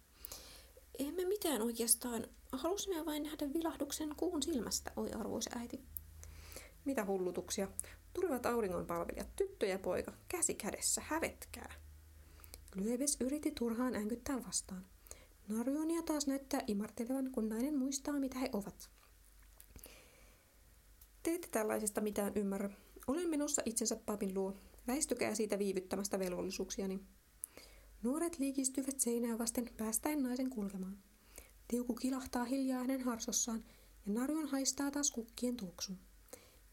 Emme 0.99 1.25
mitään 1.25 1.61
oikeastaan. 1.61 2.27
Halusimme 2.51 3.05
vain 3.05 3.23
nähdä 3.23 3.53
vilahduksen 3.53 4.15
kuun 4.17 4.43
silmästä, 4.43 4.91
oi 4.95 5.11
arvoisa 5.11 5.49
äiti. 5.55 5.81
Mitä 6.85 7.05
hullutuksia. 7.05 7.67
Tulevat 8.13 8.45
auringonpalvelijat, 8.45 9.35
tyttö 9.35 9.65
ja 9.65 9.79
poika, 9.79 10.13
käsi 10.27 10.53
kädessä, 10.53 11.01
hävetkää. 11.05 11.73
Lyöves 12.75 13.17
yritti 13.19 13.51
turhaan 13.51 13.95
änkyttää 13.95 14.45
vastaan. 14.47 14.85
Narjonia 15.47 16.01
taas 16.01 16.27
näyttää 16.27 16.61
imartelevan, 16.67 17.31
kun 17.31 17.49
nainen 17.49 17.77
muistaa, 17.77 18.19
mitä 18.19 18.39
he 18.39 18.49
ovat. 18.53 18.89
Te 21.23 21.33
ette 21.33 21.47
tällaisesta 21.47 22.01
mitään 22.01 22.33
ymmärrä. 22.35 22.69
Olen 23.07 23.29
menossa 23.29 23.61
itsensä 23.65 23.95
papin 23.95 24.33
luo. 24.33 24.53
Väistykää 24.87 25.35
siitä 25.35 25.59
viivyttämästä 25.59 26.19
velvollisuuksiani. 26.19 26.99
Nuoret 28.03 28.39
liikistyvät 28.39 28.99
seinää 28.99 29.37
vasten 29.37 29.69
päästäen 29.77 30.23
naisen 30.23 30.49
kulkemaan. 30.49 30.97
Tiuku 31.67 31.93
kilahtaa 31.93 32.43
hiljaa 32.43 32.79
hänen 32.79 33.01
harsossaan 33.01 33.63
ja 34.05 34.13
Narjon 34.13 34.47
haistaa 34.47 34.91
taas 34.91 35.11
kukkien 35.11 35.57
tuoksun. 35.57 35.97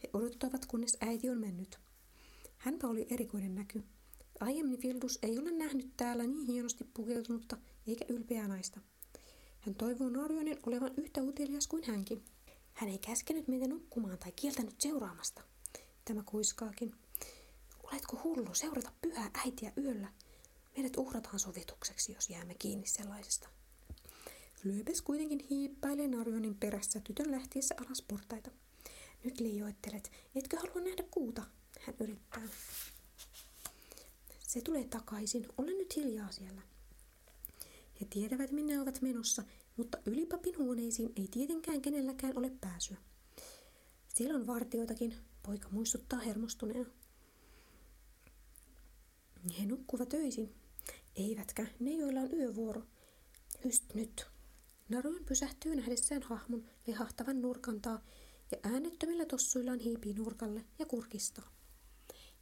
He 0.02 0.10
odottavat, 0.12 0.66
kunnes 0.66 0.96
äiti 1.00 1.30
on 1.30 1.38
mennyt. 1.38 1.78
Hänpä 2.58 2.86
oli 2.86 3.06
erikoinen 3.10 3.54
näky. 3.54 3.82
Aiemmin 4.40 4.80
Fildus 4.80 5.18
ei 5.22 5.38
ole 5.38 5.50
nähnyt 5.50 5.96
täällä 5.96 6.26
niin 6.26 6.46
hienosti 6.46 6.84
pukeutunutta 6.94 7.56
eikä 7.86 8.04
ylpeää 8.08 8.48
naista. 8.48 8.80
Hän 9.60 9.74
toivoo 9.74 10.08
Narjonin 10.08 10.58
olevan 10.66 10.90
yhtä 10.96 11.22
utelias 11.22 11.66
kuin 11.66 11.84
hänkin. 11.84 12.24
Hän 12.72 12.90
ei 12.90 12.98
käskenyt 12.98 13.48
meitä 13.48 13.68
nukkumaan 13.68 14.18
tai 14.18 14.32
kieltänyt 14.32 14.80
seuraamasta. 14.80 15.42
Tämä 16.08 16.22
kuiskaakin. 16.26 16.94
Oletko 17.82 18.20
hullu 18.24 18.54
seurata 18.54 18.92
pyhää 19.02 19.30
äitiä 19.44 19.72
yöllä? 19.76 20.08
Meidät 20.76 20.96
uhrataan 20.96 21.38
sovitukseksi, 21.38 22.12
jos 22.12 22.30
jäämme 22.30 22.54
kiinni 22.54 22.86
sellaisesta. 22.86 23.48
Lyöpes 24.64 25.02
kuitenkin 25.02 25.46
hiippailee 25.50 26.08
Narjonin 26.08 26.54
perässä 26.54 27.00
tytön 27.00 27.30
lähtiessä 27.30 27.74
alas 27.86 28.02
portaita. 28.02 28.50
Nyt 29.24 29.40
liioittelet. 29.40 30.10
Etkö 30.34 30.56
halua 30.56 30.80
nähdä 30.80 31.04
kuuta? 31.10 31.42
Hän 31.80 31.94
yrittää. 32.00 32.48
Se 34.46 34.60
tulee 34.60 34.84
takaisin. 34.84 35.46
Ole 35.58 35.70
nyt 35.70 35.96
hiljaa 35.96 36.32
siellä. 36.32 36.62
He 38.00 38.06
tietävät, 38.10 38.50
minne 38.50 38.80
ovat 38.80 39.02
menossa, 39.02 39.42
mutta 39.76 39.98
ylipapin 40.06 40.58
huoneisiin 40.58 41.12
ei 41.16 41.28
tietenkään 41.30 41.82
kenelläkään 41.82 42.38
ole 42.38 42.50
pääsyä. 42.60 42.96
Siellä 44.08 44.38
on 44.38 44.46
vartioitakin, 44.46 45.14
poika 45.42 45.68
muistuttaa 45.68 46.18
hermostuneena. 46.18 46.90
He 49.60 49.66
nukkuvat 49.66 50.14
öisin. 50.14 50.54
Eivätkä, 51.16 51.66
ne 51.80 51.92
joilla 51.92 52.20
on 52.20 52.32
yövuoro. 52.32 52.82
Just 53.64 53.94
nyt. 53.94 54.26
Naruin 54.88 55.24
pysähtyy 55.24 55.76
nähdessään 55.76 56.22
hahmon 56.22 56.64
lehahtavan 56.86 57.42
nurkantaa 57.42 58.04
ja 58.50 58.58
äänettömillä 58.62 59.26
tossuillaan 59.26 59.78
hiipii 59.78 60.14
nurkalle 60.14 60.64
ja 60.78 60.86
kurkistaa. 60.86 61.52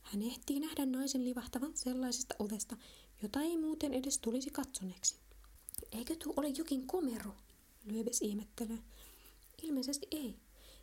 Hän 0.03 0.23
ehtii 0.23 0.61
nähdä 0.61 0.87
naisen 0.87 1.25
livahtavan 1.25 1.77
sellaisesta 1.77 2.35
ovesta, 2.39 2.77
jota 3.23 3.41
ei 3.41 3.59
muuten 3.59 3.95
edes 3.95 4.19
tulisi 4.19 4.51
katsoneeksi. 4.51 5.17
Eikö 5.93 6.17
tuo 6.17 6.35
ole 6.37 6.49
jokin 6.49 6.87
komero? 6.87 7.35
Lyöbes 7.85 8.23
ihmettelee. 8.23 8.79
Ilmeisesti 9.63 10.07
ei. 10.11 10.37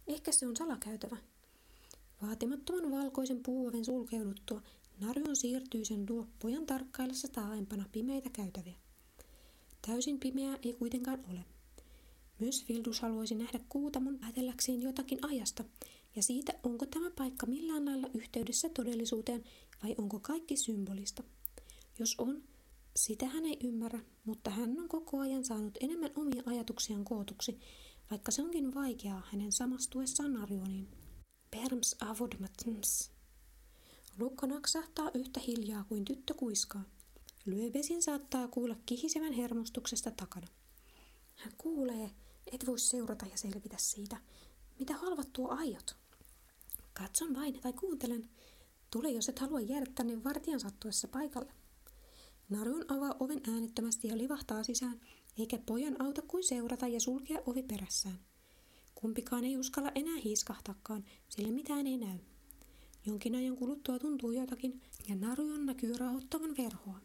Ehkä 0.08 0.32
se 0.32 0.48
on 0.48 0.56
salakäytävä. 0.56 1.18
Vaatimattoman 2.28 2.92
valkoisen 2.92 3.44
puuoven 3.44 3.86
sulkeuduttua 3.86 4.62
Narjon 5.00 5.36
siirtyy 5.36 5.86
sen 5.86 6.06
luo 6.10 6.28
pojan 6.40 6.66
tarkkaillessa 6.66 7.28
taaempana 7.28 7.86
pimeitä 7.92 8.30
käytäviä. 8.30 8.76
Täysin 9.88 10.20
pimeää 10.20 10.58
ei 10.64 10.74
kuitenkaan 10.74 11.26
ole. 11.32 11.46
Myös 12.40 12.70
Vildus 12.70 13.00
haluaisi 13.00 13.36
nähdä 13.36 13.60
kuutamon 13.70 14.20
päätelläkseen 14.20 14.82
jotakin 14.82 15.26
ajasta 15.26 15.64
ja 16.16 16.24
siitä, 16.24 16.54
onko 16.64 16.86
tämä 16.86 17.12
paikka 17.18 17.46
millään 17.46 17.86
lailla 17.86 18.10
yhteydessä 18.14 18.70
todellisuuteen 18.70 19.44
vai 19.84 19.96
onko 19.98 20.20
kaikki 20.20 20.58
symbolista. 20.58 21.24
Jos 22.00 22.16
on, 22.18 22.44
sitä 22.96 23.26
hän 23.26 23.46
ei 23.46 23.58
ymmärrä, 23.64 24.00
mutta 24.26 24.50
hän 24.50 24.80
on 24.80 24.88
koko 24.88 25.20
ajan 25.20 25.46
saanut 25.46 25.78
enemmän 25.82 26.12
omia 26.16 26.44
ajatuksiaan 26.46 27.06
kootuksi, 27.06 27.60
vaikka 28.12 28.32
se 28.32 28.42
onkin 28.42 28.74
vaikeaa 28.74 29.24
hänen 29.32 29.52
samastuessaan 29.52 30.34
Narjoniin. 30.34 31.03
Perms 31.54 31.96
avodmatms. 32.00 33.12
Lukko 34.20 34.46
naksahtaa 34.46 35.12
yhtä 35.14 35.40
hiljaa 35.40 35.84
kuin 35.84 36.06
tyttö 36.06 36.34
kuiskaa. 36.34 36.84
Lyövesin 37.46 38.02
saattaa 38.02 38.48
kuulla 38.48 38.76
kihisevän 38.86 39.34
hermostuksesta 39.34 40.12
takana. 40.12 40.48
Hän 41.36 41.54
kuulee, 41.58 42.12
et 42.52 42.68
voi 42.68 42.80
seurata 42.80 43.26
ja 43.26 43.38
selvitä 43.38 43.76
siitä. 43.80 44.18
Mitä 44.80 44.94
halvattua 44.94 45.54
aiot? 45.54 45.96
Katson 46.94 47.36
vain 47.36 47.62
tai 47.62 47.74
kuuntelen. 47.74 48.30
Tule, 48.92 49.12
jos 49.12 49.30
et 49.30 49.40
halua 49.40 49.62
jäädä 49.62 49.86
tänne 49.96 50.24
vartijan 50.24 50.60
sattuessa 50.60 51.08
paikalle. 51.08 51.54
Narun 52.50 52.86
avaa 52.88 53.16
oven 53.20 53.42
äänettömästi 53.48 54.08
ja 54.08 54.18
livahtaa 54.18 54.64
sisään, 54.64 55.02
eikä 55.38 55.60
pojan 55.66 56.02
auta 56.02 56.22
kuin 56.22 56.44
seurata 56.44 56.88
ja 56.88 57.00
sulkea 57.00 57.42
ovi 57.46 57.64
perässään. 57.64 58.20
Kumpikaan 59.04 59.46
ei 59.46 59.58
uskalla 59.58 59.92
enää 59.96 60.18
hiiskahtakaan, 60.24 61.06
sillä 61.30 61.52
mitään 61.52 61.88
ei 61.88 61.98
näy. 61.98 62.18
Jonkin 63.06 63.36
ajan 63.36 63.56
kuluttua 63.56 64.00
tuntuu 64.00 64.32
jotakin, 64.32 64.82
ja 65.10 65.16
Narujon 65.16 65.66
näkyy 65.66 65.98
rauhoittavan 65.98 66.58
verhoa. 66.58 67.00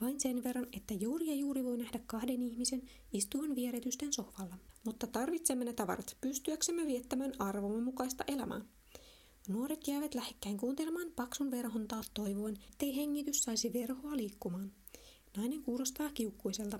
Vain 0.00 0.20
sen 0.20 0.44
verran, 0.44 0.66
että 0.72 0.94
juuri 0.94 1.26
ja 1.26 1.34
juuri 1.34 1.64
voi 1.64 1.76
nähdä 1.76 2.00
kahden 2.06 2.42
ihmisen 2.42 2.82
istuvan 3.12 3.54
vieretysten 3.54 4.12
sohvalla. 4.12 4.56
Mutta 4.84 5.06
tarvitsemme 5.06 5.64
ne 5.64 5.72
tavarat 5.72 6.16
pystyäksemme 6.20 6.86
viettämään 6.86 7.32
arvomme 7.38 7.80
mukaista 7.80 8.24
elämää. 8.28 8.60
Nuoret 9.48 9.88
jäävät 9.88 10.14
lähekkäin 10.14 10.56
kuuntelemaan 10.56 11.12
paksun 11.16 11.50
verhon 11.50 11.88
taas 11.88 12.10
toivoen, 12.14 12.56
ettei 12.72 12.96
hengitys 12.96 13.42
saisi 13.42 13.72
verhoa 13.72 14.16
liikkumaan. 14.16 14.72
Nainen 15.36 15.62
kuulostaa 15.62 16.10
kiukkuiselta. 16.10 16.78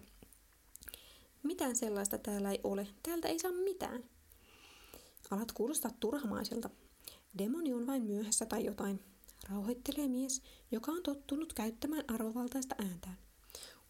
Mitään 1.43 1.77
sellaista 1.77 2.19
täällä 2.19 2.51
ei 2.51 2.61
ole. 2.65 2.87
Täältä 3.03 3.29
ei 3.29 3.39
saa 3.39 3.53
mitään. 3.53 4.05
Alat 5.31 5.53
kuulostaa 5.53 5.91
turhamaiselta. 6.01 6.71
Demoni 7.39 7.75
on 7.75 7.87
vain 7.87 8.03
myöhässä 8.03 8.47
tai 8.47 8.65
jotain. 8.65 9.01
Rauhoittelee 9.51 10.09
mies, 10.09 10.43
joka 10.73 10.93
on 10.93 11.03
tottunut 11.03 11.53
käyttämään 11.53 12.05
arvovaltaista 12.09 12.75
ääntään. 12.79 13.19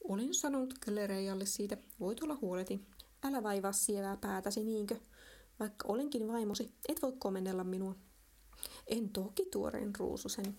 Olin 0.08 0.34
sanonut 0.34 0.74
Klereijalle 0.84 1.46
siitä, 1.46 1.76
voit 2.00 2.22
olla 2.22 2.38
huoleti. 2.40 2.80
Älä 3.22 3.42
vaivaa 3.42 3.72
sievää 3.72 4.16
päätäsi, 4.16 4.64
niinkö? 4.64 4.96
Vaikka 5.60 5.88
olenkin 5.88 6.28
vaimosi, 6.28 6.74
et 6.88 7.02
voi 7.02 7.12
komennella 7.18 7.64
minua. 7.64 7.94
En 8.86 9.08
toki 9.08 9.46
tuoreen 9.52 9.92
ruususeni. 9.98 10.54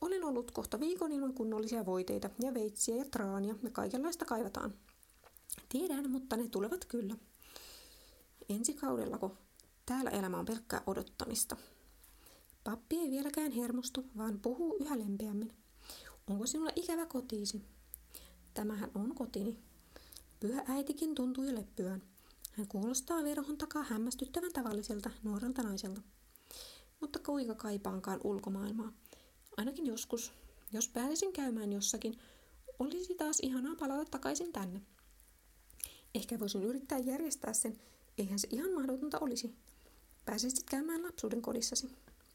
Olen 0.00 0.24
ollut 0.24 0.50
kohta 0.50 0.80
viikon 0.80 1.12
ilman 1.12 1.34
kunnollisia 1.34 1.86
voiteita 1.86 2.30
ja 2.42 2.54
veitsiä 2.54 2.96
ja 2.96 3.04
traania 3.04 3.54
ja 3.62 3.70
kaikenlaista 3.70 4.24
kaivataan. 4.24 4.74
Tiedän, 5.68 6.10
mutta 6.10 6.36
ne 6.36 6.48
tulevat 6.48 6.84
kyllä. 6.84 7.16
Ensi 8.48 8.74
kaudellako? 8.74 9.36
Täällä 9.86 10.10
elämä 10.10 10.38
on 10.38 10.44
pelkkää 10.44 10.82
odottamista. 10.86 11.56
Pappi 12.64 12.96
ei 12.96 13.10
vieläkään 13.10 13.52
hermostu, 13.52 14.04
vaan 14.16 14.40
puhuu 14.40 14.76
yhä 14.80 14.98
lempeämmin. 14.98 15.52
Onko 16.26 16.46
sinulla 16.46 16.72
ikävä 16.76 17.06
kotiisi? 17.06 17.62
Tämähän 18.54 18.90
on 18.94 19.14
kotini. 19.14 19.58
Pyhä 20.40 20.64
äitikin 20.68 21.14
tuntui 21.14 21.54
leppyään. 21.54 22.02
Hän 22.52 22.68
kuulostaa 22.68 23.24
verhon 23.24 23.58
takaa 23.58 23.82
hämmästyttävän 23.82 24.52
tavalliselta 24.52 25.10
nuorelta 25.22 25.62
naiselta. 25.62 26.00
Mutta 27.00 27.18
kuinka 27.18 27.54
kaipaankaan 27.54 28.20
ulkomaailmaa? 28.24 28.92
Ainakin 29.56 29.86
joskus, 29.86 30.32
jos 30.72 30.88
pääsisin 30.88 31.32
käymään 31.32 31.72
jossakin, 31.72 32.18
olisi 32.78 33.14
taas 33.14 33.40
ihanaa 33.40 33.76
palata 33.76 34.04
takaisin 34.10 34.52
tänne. 34.52 34.82
Ehkä 36.14 36.38
voisin 36.38 36.62
yrittää 36.62 36.98
järjestää 36.98 37.52
sen, 37.52 37.78
eihän 38.18 38.38
se 38.38 38.48
ihan 38.50 38.72
mahdotonta 38.72 39.18
olisi. 39.18 39.54
Pääsisit 40.24 40.70
käymään 40.70 41.02
lapsuuden 41.02 41.42
kodissasi. 41.42 41.88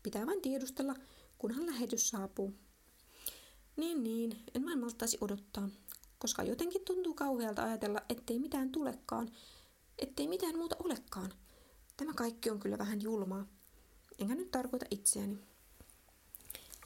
Pitää 0.04 0.26
vain 0.26 0.42
tiedustella, 0.42 0.96
kunhan 1.38 1.66
lähetys 1.66 2.10
saapuu. 2.10 2.54
Niin 3.76 4.04
niin, 4.04 4.44
en 4.56 4.66
vain 4.66 4.80
malttaisi 4.80 5.18
odottaa, 5.22 5.70
koska 6.18 6.44
jotenkin 6.44 6.86
tuntuu 6.86 7.14
kauhealta 7.14 7.64
ajatella, 7.64 8.02
ettei 8.10 8.40
mitään 8.40 8.72
tulekaan, 8.72 9.32
ettei 10.00 10.28
mitään 10.28 10.58
muuta 10.58 10.76
olekaan. 10.84 11.34
Tämä 11.98 12.14
kaikki 12.14 12.50
on 12.50 12.60
kyllä 12.60 12.78
vähän 12.78 13.02
julmaa. 13.02 13.48
Enkä 14.20 14.36
nyt 14.36 14.52
tarkoita 14.52 14.86
itseäni. 14.92 15.40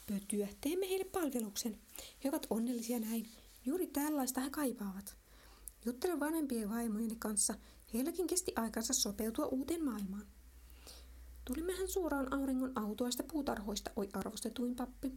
Pötyä, 0.08 0.48
teemme 0.62 0.89
heille 0.89 1.06
palveluksen. 1.06 1.77
He 2.24 2.29
ovat 2.29 2.48
onnellisia 2.50 3.00
näin. 3.00 3.29
Juuri 3.65 3.88
tällaista 3.88 4.41
he 4.41 4.50
kaipaavat. 4.50 5.15
Juttelen 5.88 6.20
vanhempien 6.20 6.70
vaimojeni 6.70 7.15
kanssa. 7.20 7.53
Heilläkin 7.94 8.27
kesti 8.27 8.53
aikansa 8.56 8.94
sopeutua 8.94 9.46
uuteen 9.46 9.84
maailmaan. 9.84 10.27
Tulimmehän 11.46 11.88
suoraan 11.88 12.34
auringon 12.34 12.72
autuaista 12.75 13.24
puutarhoista, 13.32 13.91
oi 13.96 14.10
arvostetuin 14.13 14.75
pappi. 14.75 15.13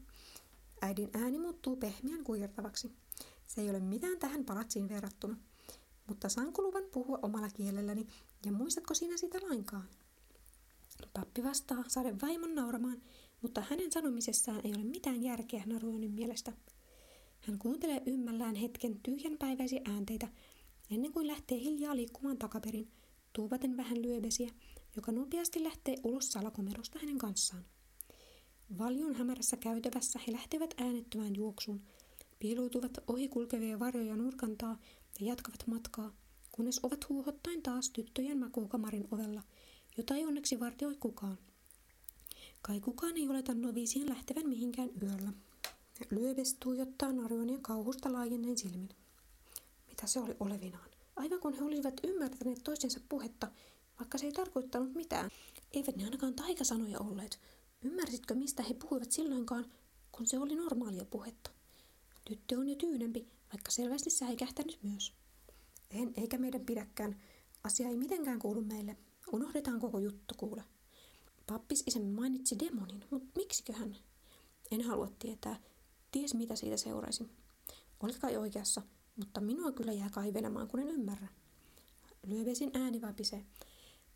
Äidin 0.83 1.11
ääni 1.15 1.39
muuttuu 1.39 1.77
pehmeän 1.77 2.25
kuijertavaksi. 2.25 2.93
Se 3.47 3.61
ei 3.61 3.71
ole 3.71 3.81
mitään 3.81 4.19
tähän 4.19 4.45
palatsiin 4.45 4.89
verrattuna. 4.89 5.37
Mutta 6.07 6.29
saanko 6.29 6.63
luvan 6.63 6.85
puhua 6.93 7.19
omalla 7.23 7.49
kielelläni 7.49 8.07
ja 8.47 8.53
muistatko 8.53 8.95
sinä 8.95 9.17
sitä 9.17 9.39
lainkaan? 9.49 9.89
Pappi 11.15 11.45
vastaa 11.45 11.85
saden 11.89 12.21
vaimon 12.21 12.55
nauramaan, 12.55 13.03
mutta 13.43 13.65
hänen 13.71 13.93
sanomisessaan 13.93 14.61
ei 14.65 14.75
ole 14.75 14.85
mitään 14.85 15.23
järkeä 15.23 15.63
Naruonin 15.67 16.13
mielestä. 16.13 16.53
Hän 17.41 17.59
kuuntelee 17.59 18.03
ymmällään 18.07 18.55
hetken 18.55 19.01
tyhjänpäiväisiä 19.03 19.81
äänteitä, 19.85 20.29
ennen 20.91 21.13
kuin 21.13 21.27
lähtee 21.27 21.59
hiljaa 21.59 21.97
liikkumaan 21.97 22.39
takaperin, 22.39 22.91
tuupaten 23.33 23.77
vähän 23.77 24.03
lyöbesiä, 24.03 24.51
joka 24.97 25.13
nopeasti 25.13 25.65
lähtee 25.65 25.97
ulos 26.05 26.33
salakomerosta 26.33 26.99
hänen 26.99 27.19
kanssaan. 27.19 27.65
Valjun 28.79 29.15
hämärässä 29.15 29.57
käytävässä 29.57 30.21
he 30.27 30.33
lähtevät 30.33 30.75
äänettömään 30.77 31.37
juoksuun, 31.37 31.83
piiloutuvat 32.39 32.99
ohi 33.07 33.29
kulkevia 33.29 33.79
varjoja 33.79 34.17
nurkantaa 34.17 34.79
ja 35.21 35.27
jatkavat 35.27 35.67
matkaa, 35.67 36.13
kunnes 36.53 36.81
ovat 36.83 37.09
huuhottain 37.09 37.63
taas 37.63 37.91
tyttöjen 37.91 38.39
makuukamarin 38.39 39.09
ovella, 39.11 39.43
jota 39.97 40.15
ei 40.15 40.25
onneksi 40.25 40.61
vartioi 40.61 40.97
kukaan. 40.97 41.39
Kai 42.63 42.81
kukaan 42.81 43.17
ei 43.17 43.29
oleta 43.29 43.55
noviisien 43.55 44.09
lähtevän 44.09 44.49
mihinkään 44.49 44.91
yöllä. 45.03 45.33
Lyöves 46.11 46.57
tuijottaa 46.61 47.13
Narjonia 47.13 47.59
kauhusta 47.63 48.13
laajenneen 48.13 48.59
silmin. 48.59 48.89
Mitä 50.01 50.13
se 50.13 50.21
oli 50.21 50.37
olevinaan? 50.41 50.91
Aivan 51.17 51.41
kun 51.41 51.55
he 51.55 51.65
olivat 51.65 51.95
ymmärtäneet 52.05 52.61
toistensa 52.65 53.01
puhetta, 53.09 53.49
vaikka 53.99 54.19
se 54.19 54.27
ei 54.27 54.33
tarkoittanut 54.33 54.95
mitään. 54.95 55.31
Eivät 55.73 55.97
ne 55.97 56.05
ainakaan 56.05 56.35
taikasanoja 56.35 56.99
olleet. 56.99 57.41
Ymmärsitkö, 57.83 58.35
mistä 58.35 58.63
he 58.63 58.75
puhuivat 58.75 59.13
silloinkaan, 59.13 59.73
kun 60.13 60.27
se 60.27 60.39
oli 60.39 60.55
normaalia 60.55 61.05
puhetta? 61.05 61.51
Tyttö 62.25 62.59
on 62.59 62.69
jo 62.69 62.75
tyynempi, 62.75 63.29
vaikka 63.53 63.71
selvästi 63.71 64.11
säikähtänyt 64.11 64.79
myös. 64.83 65.13
En, 65.91 66.13
eikä 66.17 66.39
meidän 66.39 66.67
pidäkään. 66.67 67.23
Asia 67.65 67.89
ei 67.89 67.97
mitenkään 67.97 68.39
kuulu 68.39 68.61
meille. 68.61 68.97
Unohdetaan 69.33 69.81
koko 69.81 69.99
juttu 69.99 70.35
kuule. 70.37 70.65
Pappis 71.47 71.83
isämme 71.87 72.11
mainitsi 72.11 72.59
demonin, 72.59 73.05
mutta 73.11 73.41
miksiköhän? 73.41 73.97
En 74.71 74.83
halua 74.83 75.09
tietää. 75.19 75.61
Ties 76.13 76.35
mitä 76.35 76.57
siitä 76.57 76.77
seuraisi. 76.77 77.31
Olet 78.03 78.19
kai 78.19 78.37
oikeassa, 78.37 78.83
mutta 79.21 79.41
minua 79.41 79.73
kyllä 79.73 79.93
jää 79.93 80.11
kaivelemaan, 80.11 80.69
kun 80.69 80.81
en 80.81 80.89
ymmärrä. 80.89 81.29
Lyövesin 82.27 82.71
ääni 82.75 83.01
vapisee. 83.01 83.45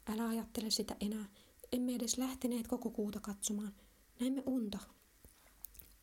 Älä 0.07 0.29
ajattele 0.29 0.71
sitä 0.71 0.97
enää. 1.01 1.29
Emme 1.73 1.95
edes 1.95 2.19
lähteneet 2.19 2.69
koko 2.69 2.91
kuuta 2.91 3.21
katsomaan. 3.21 3.75
Näimme 4.21 4.43
unta. 4.47 4.79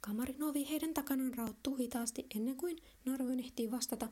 Kamarin 0.01 0.43
ovi 0.43 0.70
heidän 0.70 0.93
takanaan 0.93 1.34
rauttuu 1.34 1.75
hitaasti 1.75 2.25
ennen 2.36 2.58
kuin 2.58 2.77
Narvoin 3.05 3.39
ehtii 3.39 3.72
vastata, 3.72 4.10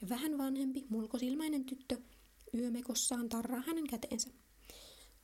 ja 0.00 0.08
vähän 0.08 0.38
vanhempi, 0.38 0.86
mulkosilmäinen 0.88 1.64
tyttö 1.64 1.96
yömekossaan 2.54 3.28
tarraa 3.28 3.62
hänen 3.66 3.86
käteensä. 3.86 4.30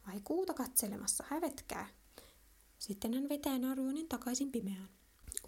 Vai 0.06 0.20
kuuta 0.24 0.54
katselemassa, 0.54 1.24
hävetkää. 1.28 1.88
Sitten 2.78 3.14
hän 3.14 3.28
vetää 3.28 3.58
Narvoinin 3.58 4.08
takaisin 4.08 4.52
pimeään. 4.52 4.88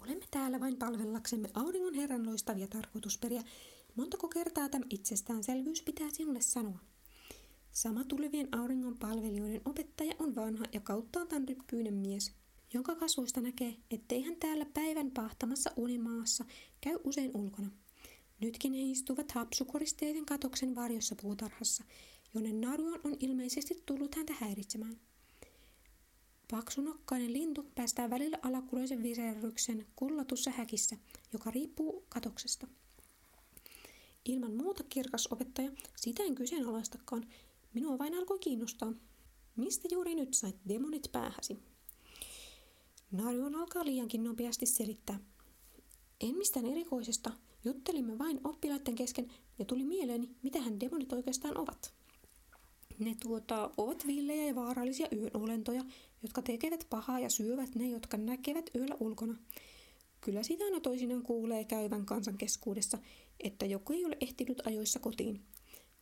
Olemme 0.01 0.25
täällä 0.31 0.59
vain 0.59 0.77
palvellaksemme 0.77 1.49
auringon 1.53 1.93
herran 1.93 2.25
loistavia 2.25 2.67
tarkoitusperiä. 2.67 3.43
Montako 3.95 4.27
kertaa 4.27 4.69
tämä 4.69 4.85
itsestäänselvyys 4.89 5.81
pitää 5.81 6.07
sinulle 6.13 6.41
sanoa? 6.41 6.79
Sama 7.71 8.03
tulevien 8.03 8.47
auringon 8.51 8.97
palvelijoiden 8.99 9.61
opettaja 9.65 10.13
on 10.19 10.35
vanha 10.35 10.65
ja 10.73 10.79
kauttaaltaan 10.79 11.47
ryppyinen 11.47 11.93
mies, 11.93 12.31
jonka 12.73 12.95
kasvoista 12.95 13.41
näkee, 13.41 13.75
ettei 13.91 14.21
hän 14.21 14.35
täällä 14.35 14.65
päivän 14.65 15.11
pahtamassa 15.11 15.71
unimaassa 15.75 16.45
käy 16.81 16.97
usein 17.03 17.31
ulkona. 17.33 17.71
Nytkin 18.41 18.73
he 18.73 18.81
istuvat 18.81 19.31
hapsukoristeisen 19.31 20.25
katoksen 20.25 20.75
varjossa 20.75 21.15
puutarhassa, 21.21 21.83
jonne 22.33 22.53
Naruon 22.53 22.99
on 23.03 23.15
ilmeisesti 23.19 23.83
tullut 23.85 24.15
häntä 24.15 24.33
häiritsemään. 24.39 24.99
Paksunokkainen 26.51 27.33
lintu 27.33 27.63
päästää 27.75 28.09
välillä 28.09 28.37
alakuloisen 28.41 29.03
viserryksen 29.03 29.87
kullatussa 29.95 30.51
häkissä, 30.51 30.97
joka 31.33 31.51
riippuu 31.51 32.05
katoksesta. 32.09 32.67
Ilman 34.25 34.53
muuta 34.53 34.83
kirkas 34.83 35.27
opettaja, 35.31 35.71
sitä 35.95 36.23
en 36.23 36.35
kyseenalaistakaan. 36.35 37.27
Minua 37.73 37.97
vain 37.97 38.13
alkoi 38.13 38.39
kiinnostaa. 38.39 38.93
Mistä 39.55 39.87
juuri 39.91 40.15
nyt 40.15 40.33
sait 40.33 40.55
demonit 40.67 41.11
päähäsi? 41.11 41.57
Narion 43.11 43.55
alkaa 43.55 43.85
liiankin 43.85 44.23
nopeasti 44.23 44.65
selittää. 44.65 45.19
En 46.21 46.37
mistään 46.37 46.65
erikoisesta. 46.65 47.31
Juttelimme 47.65 48.17
vain 48.17 48.41
oppilaiden 48.43 48.95
kesken 48.95 49.31
ja 49.59 49.65
tuli 49.65 49.83
mieleeni, 49.85 50.29
mitä 50.43 50.61
hän 50.61 50.79
demonit 50.79 51.13
oikeastaan 51.13 51.57
ovat. 51.57 51.96
Ne 52.99 53.15
tuota, 53.23 53.71
ovat 53.77 54.07
villejä 54.07 54.45
ja 54.45 54.55
vaarallisia 54.55 55.07
yön 55.11 55.31
olentoja, 55.33 55.83
jotka 56.23 56.41
tekevät 56.41 56.87
pahaa 56.89 57.19
ja 57.19 57.29
syövät 57.29 57.75
ne, 57.75 57.89
jotka 57.89 58.17
näkevät 58.17 58.69
yöllä 58.75 58.95
ulkona. 58.99 59.35
Kyllä 60.21 60.43
sitä 60.43 60.63
aina 60.63 60.79
toisinaan 60.79 61.23
kuulee 61.23 61.63
käyvän 61.63 62.05
kansan 62.05 62.37
keskuudessa, 62.37 62.97
että 63.39 63.65
joku 63.65 63.93
ei 63.93 64.05
ole 64.05 64.17
ehtinyt 64.21 64.67
ajoissa 64.67 64.99
kotiin. 64.99 65.41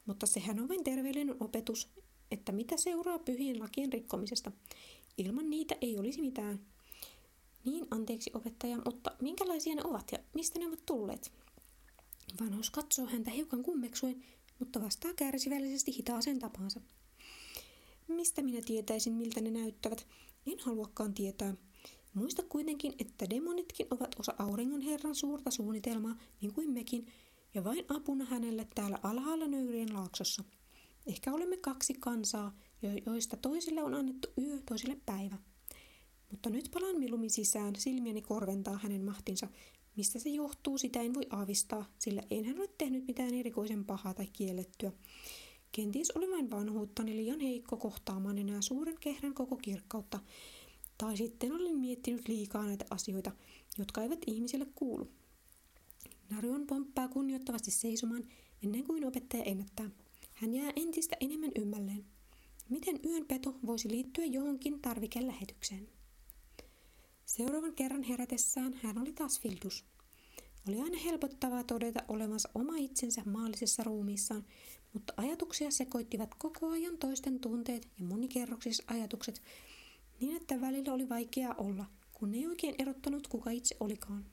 Mutta 0.05 0.25
sehän 0.25 0.59
on 0.59 0.69
vain 0.69 0.83
terveellinen 0.83 1.35
opetus, 1.39 1.89
että 2.31 2.51
mitä 2.51 2.77
seuraa 2.77 3.19
pyhien 3.19 3.59
lakien 3.59 3.93
rikkomisesta. 3.93 4.51
Ilman 5.17 5.49
niitä 5.49 5.75
ei 5.81 5.97
olisi 5.97 6.21
mitään. 6.21 6.59
Niin, 7.65 7.87
anteeksi 7.91 8.31
opettaja, 8.33 8.77
mutta 8.85 9.11
minkälaisia 9.21 9.75
ne 9.75 9.81
ovat 9.83 10.11
ja 10.11 10.19
mistä 10.33 10.59
ne 10.59 10.67
ovat 10.67 10.85
tulleet? 10.85 11.31
Vanhus 12.41 12.69
katsoo 12.69 13.05
häntä 13.05 13.31
hiukan 13.31 13.63
kummeksuen, 13.63 14.23
mutta 14.59 14.81
vastaa 14.81 15.13
kärsivällisesti 15.13 15.97
hitaaseen 15.97 16.39
tapaansa. 16.39 16.81
Mistä 18.07 18.41
minä 18.41 18.61
tietäisin, 18.65 19.13
miltä 19.13 19.41
ne 19.41 19.51
näyttävät? 19.51 20.07
En 20.47 20.59
haluakaan 20.59 21.13
tietää. 21.13 21.53
Muista 22.13 22.43
kuitenkin, 22.43 22.93
että 22.99 23.29
demonitkin 23.29 23.87
ovat 23.91 24.19
osa 24.19 24.35
auringon 24.39 24.81
herran 24.81 25.15
suurta 25.15 25.51
suunnitelmaa, 25.51 26.17
niin 26.41 26.53
kuin 26.53 26.71
mekin, 26.71 27.07
ja 27.53 27.63
vain 27.63 27.85
apuna 27.87 28.25
hänelle 28.25 28.67
täällä 28.75 28.99
alhaalla 29.03 29.47
nöyrien 29.47 29.93
laaksossa. 29.93 30.43
Ehkä 31.07 31.33
olemme 31.33 31.57
kaksi 31.57 31.93
kansaa, 31.93 32.57
joista 33.05 33.37
toisille 33.37 33.83
on 33.83 33.93
annettu 33.93 34.27
yö, 34.41 34.59
toisille 34.65 34.97
päivä. 35.05 35.37
Mutta 36.31 36.49
nyt 36.49 36.69
palaan 36.73 36.99
mieluummin 36.99 37.29
sisään, 37.29 37.75
silmieni 37.75 38.21
korventaa 38.21 38.77
hänen 38.77 39.05
mahtinsa. 39.05 39.47
Mistä 39.97 40.19
se 40.19 40.29
johtuu, 40.29 40.77
sitä 40.77 41.01
en 41.01 41.13
voi 41.13 41.27
aavistaa, 41.29 41.85
sillä 41.99 42.23
en 42.31 42.45
hän 42.45 42.59
ole 42.59 42.69
tehnyt 42.77 43.07
mitään 43.07 43.33
erikoisen 43.33 43.85
pahaa 43.85 44.13
tai 44.13 44.27
kiellettyä. 44.33 44.91
Kenties 45.71 46.11
oli 46.11 46.31
vain 46.31 46.51
vanhuuttani 46.51 47.15
liian 47.15 47.39
heikko 47.39 47.77
kohtaamaan 47.77 48.37
enää 48.37 48.61
suuren 48.61 48.97
kehrän 48.99 49.33
koko 49.33 49.55
kirkkautta. 49.55 50.19
Tai 50.97 51.17
sitten 51.17 51.51
olin 51.51 51.77
miettinyt 51.77 52.27
liikaa 52.27 52.65
näitä 52.65 52.85
asioita, 52.89 53.31
jotka 53.77 54.03
eivät 54.03 54.19
ihmisille 54.27 54.67
kuulu. 54.75 55.11
Narion 56.29 56.67
pomppaa 56.67 57.07
kunnioittavasti 57.07 57.71
seisomaan 57.71 58.23
ennen 58.63 58.83
kuin 58.83 59.05
opettaja 59.05 59.43
ennättää. 59.43 59.89
Hän 60.33 60.53
jää 60.53 60.71
entistä 60.75 61.17
enemmän 61.19 61.51
ymmälleen. 61.55 62.05
Miten 62.69 62.99
yön 63.05 63.25
peto 63.25 63.55
voisi 63.65 63.89
liittyä 63.89 64.25
johonkin 64.25 64.81
tarvikelähetykseen? 64.81 65.94
Seuraavan 67.25 67.73
kerran 67.73 68.03
herätessään 68.03 68.73
hän 68.83 68.97
oli 68.97 69.13
taas 69.13 69.39
Fildus. 69.39 69.85
Oli 70.67 70.81
aina 70.81 70.97
helpottavaa 70.97 71.63
todeta 71.63 72.03
olevansa 72.07 72.49
oma 72.55 72.77
itsensä 72.77 73.21
maallisessa 73.25 73.83
ruumiissaan, 73.83 74.45
mutta 74.93 75.13
ajatuksia 75.17 75.71
sekoittivat 75.71 76.35
koko 76.35 76.69
ajan 76.69 76.97
toisten 76.97 77.39
tunteet 77.39 77.87
ja 77.99 78.05
monikerroksiset 78.05 78.85
ajatukset, 78.91 79.41
niin 80.19 80.35
että 80.35 80.61
välillä 80.61 80.93
oli 80.93 81.09
vaikeaa 81.09 81.55
olla, 81.57 81.85
kun 82.13 82.33
ei 82.33 82.47
oikein 82.47 82.75
erottanut 82.77 83.27
kuka 83.27 83.49
itse 83.49 83.77
olikaan. 83.79 84.25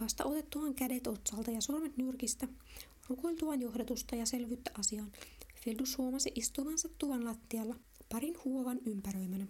Vasta 0.00 0.24
otettuaan 0.24 0.74
kädet 0.74 1.06
otsalta 1.06 1.50
ja 1.50 1.60
sormet 1.60 1.96
nyrkistä, 1.96 2.48
rukoiltuaan 3.08 3.60
johdatusta 3.60 4.16
ja 4.16 4.26
selvyyttä 4.26 4.70
asiaan, 4.78 5.12
Fildus 5.64 5.98
huomasi 5.98 6.32
istuvansa 6.34 6.88
tuvan 6.98 7.24
lattialla 7.24 7.76
parin 8.08 8.36
huovan 8.44 8.80
ympäröimänä. 8.86 9.46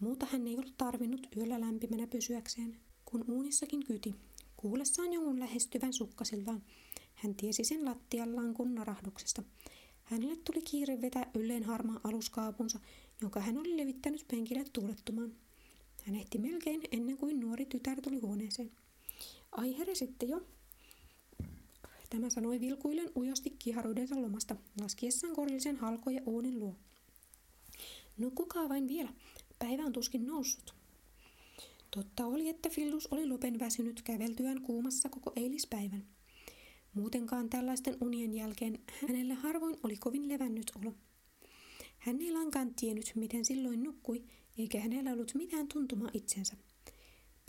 Muuta 0.00 0.26
hän 0.26 0.46
ei 0.46 0.54
ollut 0.54 0.74
tarvinnut 0.78 1.26
yöllä 1.36 1.60
lämpimänä 1.60 2.06
pysyäkseen, 2.06 2.76
kun 3.04 3.24
uunissakin 3.28 3.84
kyti, 3.84 4.14
kuullessaan 4.56 5.12
jonkun 5.12 5.40
lähestyvän 5.40 5.92
sukkasiltaan. 5.92 6.62
Hän 7.14 7.34
tiesi 7.34 7.64
sen 7.64 7.84
lattiallaan 7.84 8.54
kun 8.54 8.74
narahduksesta. 8.74 9.42
Hänelle 10.04 10.36
tuli 10.36 10.62
kiire 10.62 11.00
vetää 11.00 11.30
ylleen 11.34 11.64
harmaa 11.64 12.00
aluskaapunsa, 12.04 12.80
jonka 13.20 13.40
hän 13.40 13.58
oli 13.58 13.76
levittänyt 13.76 14.24
penkille 14.30 14.64
tuulettumaan. 14.72 15.32
Hän 16.02 16.16
ehti 16.16 16.38
melkein 16.38 16.80
ennen 16.92 17.16
kuin 17.16 17.40
nuori 17.40 17.66
tytär 17.66 18.00
tuli 18.00 18.18
huoneeseen. 18.18 18.70
Ai 19.52 19.78
heresitte 19.78 20.26
jo? 20.26 20.46
Tämä 22.10 22.30
sanoi 22.30 22.60
vilkuillen 22.60 23.10
ujosti 23.16 23.50
kiharuudensa 23.50 24.22
lomasta, 24.22 24.56
laskiessaan 24.80 25.34
korillisen 25.34 25.76
halkoja 25.76 26.22
uunin 26.26 26.58
luo. 26.58 26.76
No 28.18 28.30
kuka 28.34 28.68
vain 28.68 28.88
vielä, 28.88 29.12
päivä 29.58 29.82
on 29.82 29.92
tuskin 29.92 30.26
noussut. 30.26 30.74
Totta 31.90 32.26
oli, 32.26 32.48
että 32.48 32.68
Fildus 32.68 33.06
oli 33.06 33.26
lopen 33.26 33.58
väsynyt 33.58 34.02
käveltyään 34.02 34.62
kuumassa 34.62 35.08
koko 35.08 35.32
eilispäivän. 35.36 36.06
Muutenkaan 36.94 37.50
tällaisten 37.50 37.96
unien 38.00 38.34
jälkeen 38.34 38.78
hänelle 39.08 39.34
harvoin 39.34 39.76
oli 39.82 39.96
kovin 39.96 40.28
levännyt 40.28 40.72
olo. 40.80 40.94
Hän 41.98 42.20
ei 42.20 42.32
lainkaan 42.32 42.74
tiennyt, 42.74 43.12
miten 43.14 43.44
silloin 43.44 43.82
nukkui, 43.82 44.24
eikä 44.58 44.80
hänellä 44.80 45.12
ollut 45.12 45.34
mitään 45.34 45.68
tuntumaa 45.68 46.10
itsensä. 46.12 46.56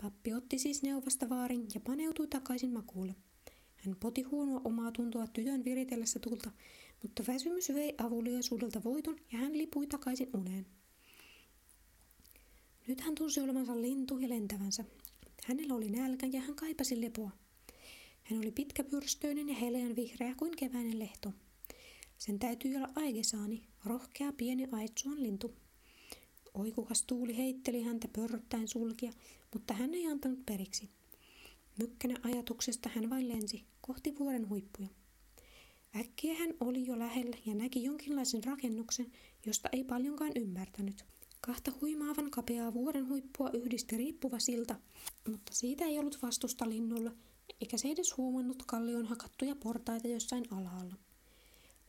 Pappi 0.02 0.34
otti 0.34 0.58
siis 0.58 0.82
neuvasta 0.82 1.28
vaarin 1.28 1.66
ja 1.74 1.80
paneutui 1.80 2.26
takaisin 2.26 2.72
makuulle. 2.72 3.14
Hän 3.76 3.96
poti 4.00 4.22
huonoa 4.22 4.60
omaa 4.64 4.92
tuntoa 4.92 5.26
tytön 5.26 5.64
viritellessä 5.64 6.18
tulta, 6.18 6.50
mutta 7.02 7.22
väsymys 7.28 7.68
vei 7.74 7.94
avuliaisuudelta 7.98 8.84
voiton 8.84 9.16
ja 9.32 9.38
hän 9.38 9.58
lipui 9.58 9.86
takaisin 9.86 10.30
uneen. 10.34 10.66
Nyt 12.90 13.00
hän 13.00 13.14
tunsi 13.14 13.40
olevansa 13.40 13.80
lintu 13.80 14.18
ja 14.18 14.28
lentävänsä. 14.28 14.84
Hänellä 15.44 15.74
oli 15.74 15.88
nälkä 15.88 16.26
ja 16.26 16.40
hän 16.40 16.54
kaipasi 16.54 17.00
lepoa. 17.00 17.30
Hän 18.22 18.38
oli 18.38 18.50
pitkäpyrstöinen 18.50 19.48
ja 19.48 19.54
heleän 19.54 19.96
vihreä 19.96 20.34
kuin 20.34 20.56
keväinen 20.56 20.98
lehto. 20.98 21.32
Sen 22.18 22.38
täytyi 22.38 22.76
olla 22.76 22.88
aigesaani, 22.96 23.62
rohkea 23.84 24.32
pieni 24.32 24.68
aitsuan 24.72 25.22
lintu. 25.22 25.54
Oikukas 26.54 27.02
tuuli 27.02 27.36
heitteli 27.36 27.82
häntä 27.82 28.08
pörröttäen 28.08 28.68
sulkia, 28.68 29.12
mutta 29.52 29.74
hän 29.74 29.94
ei 29.94 30.06
antanut 30.06 30.46
periksi. 30.46 30.88
Mykkänä 31.78 32.14
ajatuksesta 32.22 32.90
hän 32.94 33.10
vain 33.10 33.28
lensi 33.28 33.64
kohti 33.80 34.18
vuoren 34.18 34.48
huippuja. 34.48 34.88
Äkkiä 35.96 36.34
hän 36.34 36.54
oli 36.60 36.86
jo 36.86 36.98
lähellä 36.98 37.36
ja 37.46 37.54
näki 37.54 37.84
jonkinlaisen 37.84 38.44
rakennuksen, 38.44 39.12
josta 39.46 39.68
ei 39.72 39.84
paljonkaan 39.84 40.32
ymmärtänyt. 40.36 41.04
Kahta 41.40 41.72
huimaavan 41.80 42.30
kapeaa 42.30 42.74
vuoren 42.74 43.08
huippua 43.08 43.50
yhdisti 43.50 43.96
riippuva 43.96 44.38
silta, 44.38 44.76
mutta 45.28 45.54
siitä 45.54 45.84
ei 45.84 45.98
ollut 45.98 46.22
vastusta 46.22 46.68
linnulla, 46.68 47.12
eikä 47.60 47.76
se 47.76 47.88
edes 47.88 48.16
huomannut 48.16 48.62
kallion 48.66 49.06
hakattuja 49.06 49.56
portaita 49.56 50.08
jossain 50.08 50.44
alhaalla. 50.50 50.94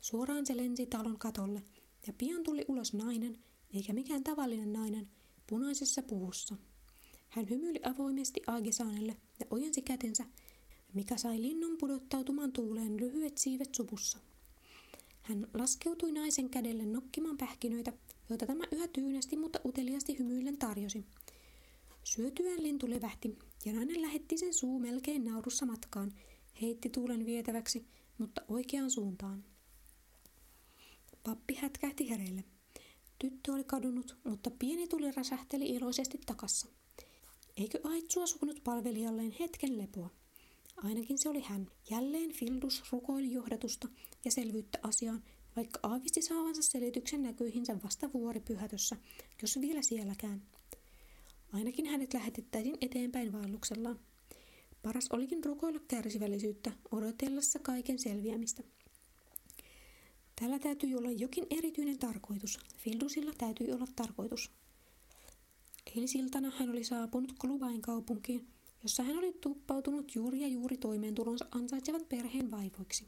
Suoraan 0.01 0.45
se 0.45 0.57
lensi 0.57 0.85
talon 0.85 1.19
katolle, 1.19 1.63
ja 2.07 2.13
pian 2.13 2.43
tuli 2.43 2.65
ulos 2.67 2.93
nainen, 2.93 3.39
eikä 3.73 3.93
mikään 3.93 4.23
tavallinen 4.23 4.73
nainen, 4.73 5.09
punaisessa 5.47 6.03
puvussa. 6.03 6.55
Hän 7.29 7.49
hymyili 7.49 7.79
avoimesti 7.83 8.41
Aagesaanelle 8.47 9.17
ja 9.39 9.45
ojensi 9.49 9.81
kätensä, 9.81 10.25
mikä 10.93 11.17
sai 11.17 11.41
linnun 11.41 11.77
pudottautumaan 11.77 12.51
tuuleen 12.51 12.97
lyhyet 12.97 13.37
siivet 13.37 13.75
supussa. 13.75 14.17
Hän 15.21 15.47
laskeutui 15.53 16.11
naisen 16.11 16.49
kädelle 16.49 16.85
nokkimaan 16.85 17.37
pähkinöitä, 17.37 17.93
joita 18.31 18.45
tämä 18.45 18.63
yhä 18.71 18.87
tyynesti, 18.87 19.37
mutta 19.37 19.59
uteliasti 19.65 20.19
hymyillen 20.19 20.57
tarjosi. 20.57 21.05
Syötyään 22.03 22.63
lintu 22.63 22.89
levähti, 22.89 23.37
ja 23.65 23.73
nainen 23.73 24.01
lähetti 24.01 24.37
sen 24.37 24.53
suu 24.53 24.79
melkein 24.79 25.23
naurussa 25.23 25.65
matkaan, 25.65 26.13
heitti 26.61 26.89
tuulen 26.89 27.25
vietäväksi, 27.25 27.85
mutta 28.17 28.41
oikeaan 28.47 28.91
suuntaan. 28.91 29.43
Pappi 31.23 31.55
hätkähti 31.55 32.09
hereille. 32.09 32.43
Tyttö 33.19 33.53
oli 33.53 33.63
kadonnut, 33.63 34.17
mutta 34.23 34.51
pieni 34.51 34.87
tuli 34.87 35.11
räsähteli 35.11 35.65
iloisesti 35.65 36.19
takassa. 36.25 36.67
Eikö 37.57 37.79
Aitsua 37.83 38.27
suunut 38.27 38.63
palvelijalleen 38.63 39.35
hetken 39.39 39.77
lepoa? 39.77 40.09
Ainakin 40.77 41.17
se 41.17 41.29
oli 41.29 41.41
hän. 41.41 41.67
Jälleen 41.89 42.31
Fildus 42.31 42.83
rukoili 42.91 43.33
johdatusta 43.33 43.87
ja 44.25 44.31
selvyyttä 44.31 44.79
asiaan, 44.83 45.23
vaikka 45.55 45.79
aavisti 45.83 46.21
saavansa 46.21 46.61
selityksen 46.61 47.23
näkyihinsä 47.23 47.77
vasta 47.83 48.13
vuoripyhätössä, 48.13 48.97
jos 49.41 49.61
vielä 49.61 49.81
sielläkään. 49.81 50.41
Ainakin 51.53 51.85
hänet 51.85 52.13
lähetettäisiin 52.13 52.77
eteenpäin 52.81 53.31
vaelluksellaan. 53.31 53.99
Paras 54.83 55.07
olikin 55.11 55.43
rukoilla 55.43 55.79
kärsivällisyyttä 55.87 56.71
odotellessa 56.91 57.59
kaiken 57.59 57.99
selviämistä. 57.99 58.63
Tällä 60.41 60.59
täytyy 60.59 60.95
olla 60.95 61.11
jokin 61.11 61.47
erityinen 61.49 61.99
tarkoitus. 61.99 62.59
Fildusilla 62.77 63.31
täytyy 63.37 63.71
olla 63.71 63.87
tarkoitus. 63.95 64.51
Eilisiltana 65.95 66.51
hän 66.59 66.69
oli 66.69 66.83
saapunut 66.83 67.33
Klubain 67.39 67.81
kaupunkiin, 67.81 68.47
jossa 68.83 69.03
hän 69.03 69.17
oli 69.17 69.33
tuppautunut 69.41 70.15
juuri 70.15 70.41
ja 70.41 70.47
juuri 70.47 70.77
toimeentulonsa 70.77 71.45
ansaitsevan 71.51 72.05
perheen 72.09 72.51
vaivoiksi. 72.51 73.07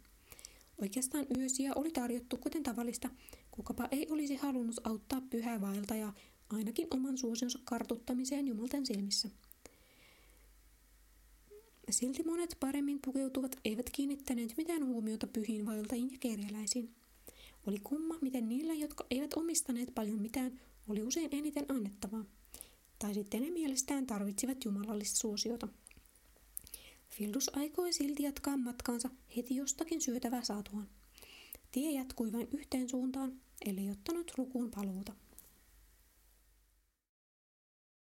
Oikeastaan 0.84 1.26
yösiä 1.38 1.74
oli 1.76 1.92
tarjottu 1.92 2.38
kuten 2.38 2.64
tavallista, 2.64 3.10
kukapa 3.52 3.88
ei 3.92 4.08
olisi 4.10 4.36
halunnut 4.36 4.76
auttaa 4.84 5.22
pyhää 5.22 5.62
vaeltajaa 5.62 6.14
ainakin 6.50 6.88
oman 6.92 7.18
suosionsa 7.18 7.60
kartuttamiseen 7.64 8.48
jumalten 8.48 8.86
silmissä. 8.86 9.30
Silti 11.90 12.24
monet 12.24 12.58
paremmin 12.60 13.00
pukeutuvat 13.06 13.56
eivät 13.66 13.90
kiinnittäneet 13.90 14.54
mitään 14.58 14.86
huomiota 14.86 15.28
pyhiin 15.28 15.66
vaeltajiin 15.66 16.12
ja 16.12 16.18
kerjäläisiin. 16.20 16.96
Oli 17.68 17.80
kumma, 17.84 18.16
miten 18.22 18.50
niillä, 18.50 18.74
jotka 18.74 19.06
eivät 19.12 19.34
omistaneet 19.34 19.90
paljon 19.96 20.22
mitään, 20.22 20.60
oli 20.88 21.04
usein 21.04 21.30
eniten 21.32 21.66
annettavaa. 21.70 22.26
Tai 23.00 23.14
sitten 23.14 23.42
ne 23.42 23.50
mielestään 23.50 24.08
tarvitsivat 24.08 24.66
jumalallista 24.66 25.18
suosiota. 25.18 25.68
Fildus 27.18 27.50
aikoi 27.56 27.94
silti 27.94 28.24
jatkaa 28.24 28.58
matkaansa 28.58 29.10
heti 29.38 29.56
jostakin 29.56 30.02
syötävää 30.02 30.44
saatuaan. 30.44 30.88
Tie 31.72 31.92
jatkui 31.92 32.32
vain 32.32 32.48
yhteen 32.52 32.90
suuntaan, 32.90 33.42
eli 33.66 33.92
ottanut 33.92 34.32
lukuun 34.38 34.72
paluuta. 34.72 35.14